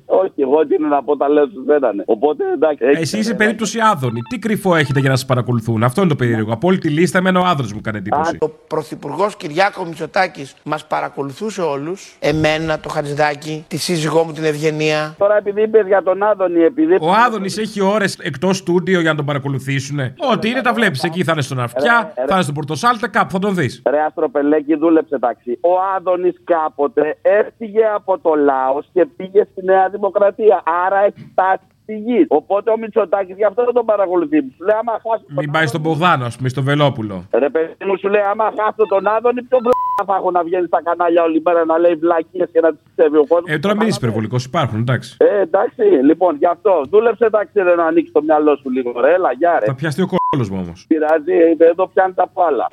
[0.05, 2.03] όχι, εγώ τι είναι να πω, τα λέω στους έναν.
[2.05, 2.85] Οπότε εντάξει.
[2.85, 4.21] έχει- Εσύ είσαι περίπτωση άδωνη.
[4.21, 6.53] Τι κρυφό έχετε για να σας παρακολουθούν; Αυτό είναι το περίεργο.
[6.53, 8.37] Από όλη τη λίστα, εμένα ο άδωνο μου κάνει εντύπωση.
[8.41, 12.15] Ο Πρωθυπουργός Κυριάκο Μητσοτάκης μας παρακολουθούσε όλους.
[12.19, 15.15] Εμένα, το Χατζηδάκι, τη σύζυγό μου την Ευγενία.
[15.17, 16.93] Τώρα επειδή είπες για τον Άδωνη, επειδή.
[17.01, 19.99] Ο Άδωνης έχει ώρες εκτός στούντιο για να τον παρακολουθήσουν.
[20.31, 21.03] Ό,τι είναι, τα βλέπεις.
[21.03, 22.25] Εκεί θα είναι στον Αυτιά, ρε.
[22.25, 23.81] θα είναι στον Πορτοσάλτε, κάπου θα τον δεις.
[23.89, 25.57] Ρε Αστροπελέκη, δούλεψε ταξί.
[25.61, 30.61] Ο Άδωνης κάποτε έφυγε από το λαός και πήγε στη Νέα Δημοκρατία.
[30.85, 32.25] Άρα έχει φτάσει στη γη.
[32.27, 34.37] Οπότε ο Μητσοτάκης γι' αυτό δεν τον παρακολουθεί.
[34.37, 35.25] Σου λέει άμα χάσω.
[35.27, 37.25] Μην πάει στον Μπογδάνο, ας πούμε, στο Βελόπουλο.
[37.31, 40.67] Ρε παιδί μου, σου λέει άμα χάσω τον Άδωνη, πιο βλάκα θα έχω να βγαίνει
[40.67, 43.51] στα κανάλια όλη μέρα να λέει βλακίες και να τις πιστεύει ο κόσμος.
[43.53, 45.15] Ε, τώρα μην είσαι υπερβολικός, υπάρχουν, εντάξει.
[45.19, 46.83] Ε, εντάξει, λοιπόν, γι' αυτό.
[46.89, 48.99] Δούλεψε ταξί ρε, να ανοίξει το μυαλό σου λίγο.
[49.01, 49.65] Ρε, έλα, γεια, ρε.
[49.65, 50.85] Θα πιαστεί ο κόλος μου όμως.
[50.87, 52.67] Πειράζει, ε, εδώ πιάνει τα πάλα.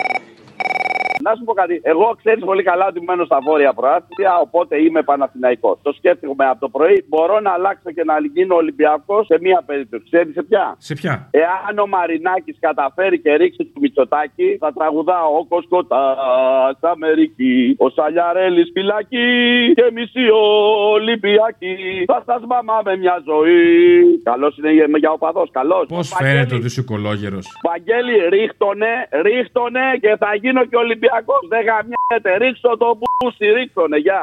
[1.27, 1.81] Να σου πω κάτι.
[1.93, 5.77] Εγώ ξέρεις πολύ καλά ότι μένω στα βόρεια προάστια, οπότε είμαι Παναθηναϊκός.
[5.83, 7.05] Το σκέφτομαι από το πρωί.
[7.09, 10.05] Μπορώ να αλλάξω και να γίνω Ολυμπιακός σε μία περίπτωση.
[10.11, 15.29] Ξέρεις σε ποια; Σε ποια; Εάν ο Μαρινάκης καταφέρει και ρίξει το Μητσοτάκι, θα τραγουδάω
[15.41, 17.75] ο Κοσκοτάς Αμερική.
[17.79, 19.29] Ο Σαλιαρέλης φυλακή
[19.75, 20.25] και μισή
[20.97, 21.77] Ολυμπιακή.
[22.07, 23.61] Θα σας μαμά με μια ζωή.
[24.23, 25.87] Καλός είναι για- για οπαδό, καλός.
[25.89, 31.15] Πώς φαίνεται ότι είσαι οικολόγερος; Βαγγέλη, ρίχτονε, ρίχτονε και θα γίνω και Ολυμπιακό.
[31.53, 32.31] Δεν γαμιέται.
[32.43, 33.97] Ρίξω το μπούσι, ρίχτονε.
[34.07, 34.23] Γεια.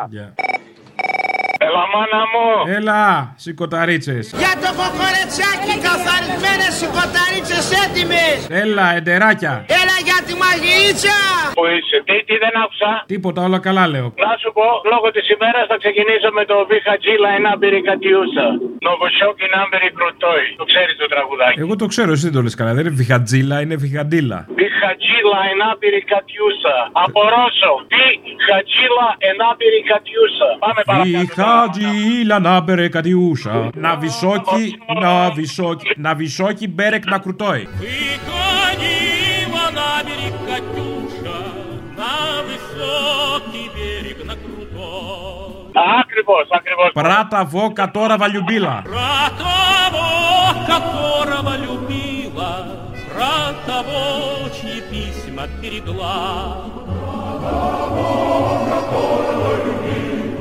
[1.68, 2.46] Έλα, μάνα μου.
[2.78, 3.02] Έλα,
[3.44, 4.26] σηκωταρίτσες.
[4.42, 8.38] Για το κοκορετσάκι, καθαρισμένες σηκωταρίτσες έτοιμες.
[8.64, 9.54] Έλα, εντεράκια.
[9.82, 11.18] Έλα για τη μαγειρίτσα.
[11.60, 14.08] Πού είσαι, τι, τι δεν άκουσα; Τίποτα, όλα καλά λέω.
[14.28, 18.48] Να σου πω, λόγω της ημέρας θα ξεκινήσω με το Βιχατζίλα ένα πυρικατιούσα.
[18.86, 20.46] Νοβοσόκι Νάμπερι Κροτόι.
[20.62, 21.58] Το ξέρεις το τραγουδάκι.
[21.66, 22.72] Εγώ το ξέρω, εσύ δεν το λες καλά.
[22.78, 24.40] Δεν είναι βιχατζίλα, είναι βιχαντίλα.
[24.84, 26.76] Χατζίλα ενάπηρη κατιούσα.
[27.06, 27.74] Από Ρώσο.
[27.92, 28.06] Βι
[28.48, 30.50] Χατζίλα ενάπηρη κατιούσα.
[30.64, 31.18] Πάμε παρακάτω.
[31.18, 33.54] Βι Χατζίλα ενάπηρη κατιούσα.
[33.86, 34.64] Να βυσόκι,
[35.04, 37.64] να βυσόκι, να βυσόκι μπέρεκ να κρουτόι.
[37.82, 41.38] Βι Χατζίλα ενάπηρη κατιούσα.
[42.00, 42.14] Να
[42.48, 45.72] βυσόκι μπέρεκ να κρουτόι.
[46.02, 46.90] Ακριβώς, ακριβώς.
[46.94, 48.82] Πράτα βόκα τώρα βαλιουμπίλα.
[48.84, 49.56] Πράτα
[49.96, 52.83] βόκα τώρα βαλιουμπίλα.
[53.14, 53.54] Про
[54.50, 56.66] чьи письма передла.
[56.86, 60.38] Про того, которого любил,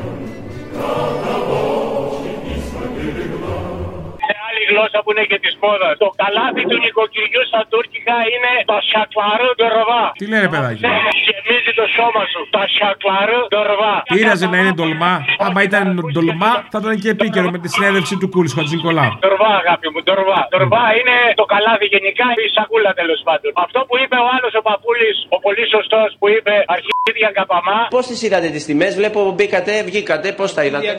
[4.73, 5.93] γλώσσα που είναι και της μόδας.
[6.05, 10.05] Το καλάθι του νοικοκυριού στα τουρκικά είναι το σακλαρό ντορβά.
[10.21, 10.81] Τι λέει ρε παιδάκι.
[11.27, 12.41] Γεμίζει το σώμα σου.
[12.57, 13.95] Το σακλαρό ντορβά.
[14.17, 15.15] Πήραζε να είναι ντολμά.
[15.47, 19.13] Άμα ήταν ντολμά, θα ήταν και επίκαιρο με τη συνέντευξη του Κούλης Χατζηνικολάου.
[19.23, 20.41] Ντορβά, αγάπη μου, ντορβά.
[20.51, 23.51] Ντορβά είναι το καλάθι γενικά, η σακούλα τέλος πάντων.
[23.65, 27.79] Αυτό που είπε ο άλλος ο παππούλη, ο πολύ σωστός που είπε αρχίδια καπαμά.
[27.97, 30.91] Πώς τις είδατε τις τιμές, βλέπω μπήκατε, βγήκατε, πώς τα είδατε;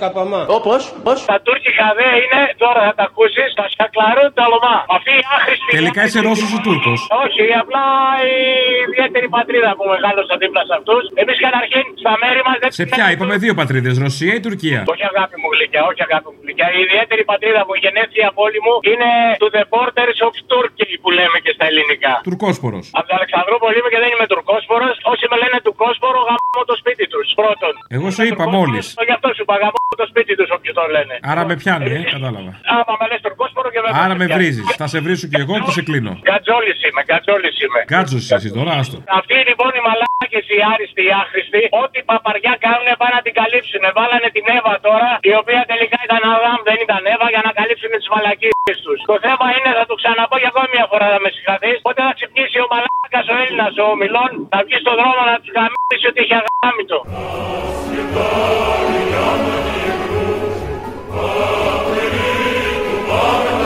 [0.57, 0.73] Όπω,
[1.05, 1.17] πώς.
[1.33, 4.75] Τα τουρκικά δε είναι, τώρα θα τα ακούσεις, τα σακλαρό ντολμά.
[4.97, 5.69] Αυτή η άχρηστη.
[5.77, 7.85] Τελικά είσαι Ρώσος ή Τούρκος; Όχι, απλά
[8.33, 8.37] η
[8.87, 11.03] ιδιαίτερη πατρίδα που μεγάλωσα δίπλα σε αυτούς.
[11.21, 15.03] Εμείς καταρχήν στα μέρη μας δεν Σε ποια, είπαμε δύο πατρίδες, Ρωσία ή Τουρκία; Όχι
[15.11, 16.67] αγάπη μου γλυκιά, όχι αγάπη μου γλυκιά.
[16.77, 19.09] Η ιδιαίτερη πατρίδα μου, η γενέθλια πόλη μου, είναι
[19.41, 22.13] του The Borders of Turkey που λέμε και στα ελληνικά.
[22.29, 22.85] Τουρκόσπορος.
[22.97, 24.93] Από την Αλεξανδρούπολη είμαι και δεν είμαι τουρκόσπορος.
[25.11, 27.25] Όσοι με λένε του Κόσπορο, γαμώ το σπίτι τους.
[27.41, 27.73] Πρώτον.
[27.97, 28.85] Εγώ σε είπα μόλις.
[29.09, 31.15] Γι' αυτό σου είπα, γαμώ το σπίτι τους όποιοι το λένε.
[31.31, 32.51] Άρα με πιάνει, ε, κατάλαβα.
[32.75, 33.79] Άμα με λες τουρκόσπορο φόσφορο και.
[34.03, 34.65] Άρα με βρίζεις.
[34.81, 36.13] Θα σε βρίσω και εγώ και σε κλείνω.
[36.27, 37.81] Γκατζόλης είμαι, γκατζόλης είμαι.
[37.91, 38.97] Γκάτζος εσύ τώρα, άστο.
[39.19, 43.83] Αυτοί λοιπόν οι μαλάκες οι άριστοι, οι άχρηστοι, ό,τι παπαριά κάνουν πάνε να την καλύψουν.
[43.97, 47.91] Βάλανε την Εύα τώρα, η οποία τελικά ήταν Αδάμ, δεν ήταν Εύα, για να καλύψουν
[47.99, 48.99] τις μαλακίες τους.
[49.11, 51.77] Το θέμα είναι, θα του ξαναπώ για ακόμη μια φορά, θα με συγχαθείς.
[51.85, 55.51] Πότε θα ξυπνήσει ο μαλάκας ο Έλληνας ο Μιλών, θα βγει στον δρόμο να τους
[55.55, 56.97] γαμίσει ότι είχε αγάμιτο.
[57.93, 59.03] Ασκετάρι,
[63.13, 63.62] Amen.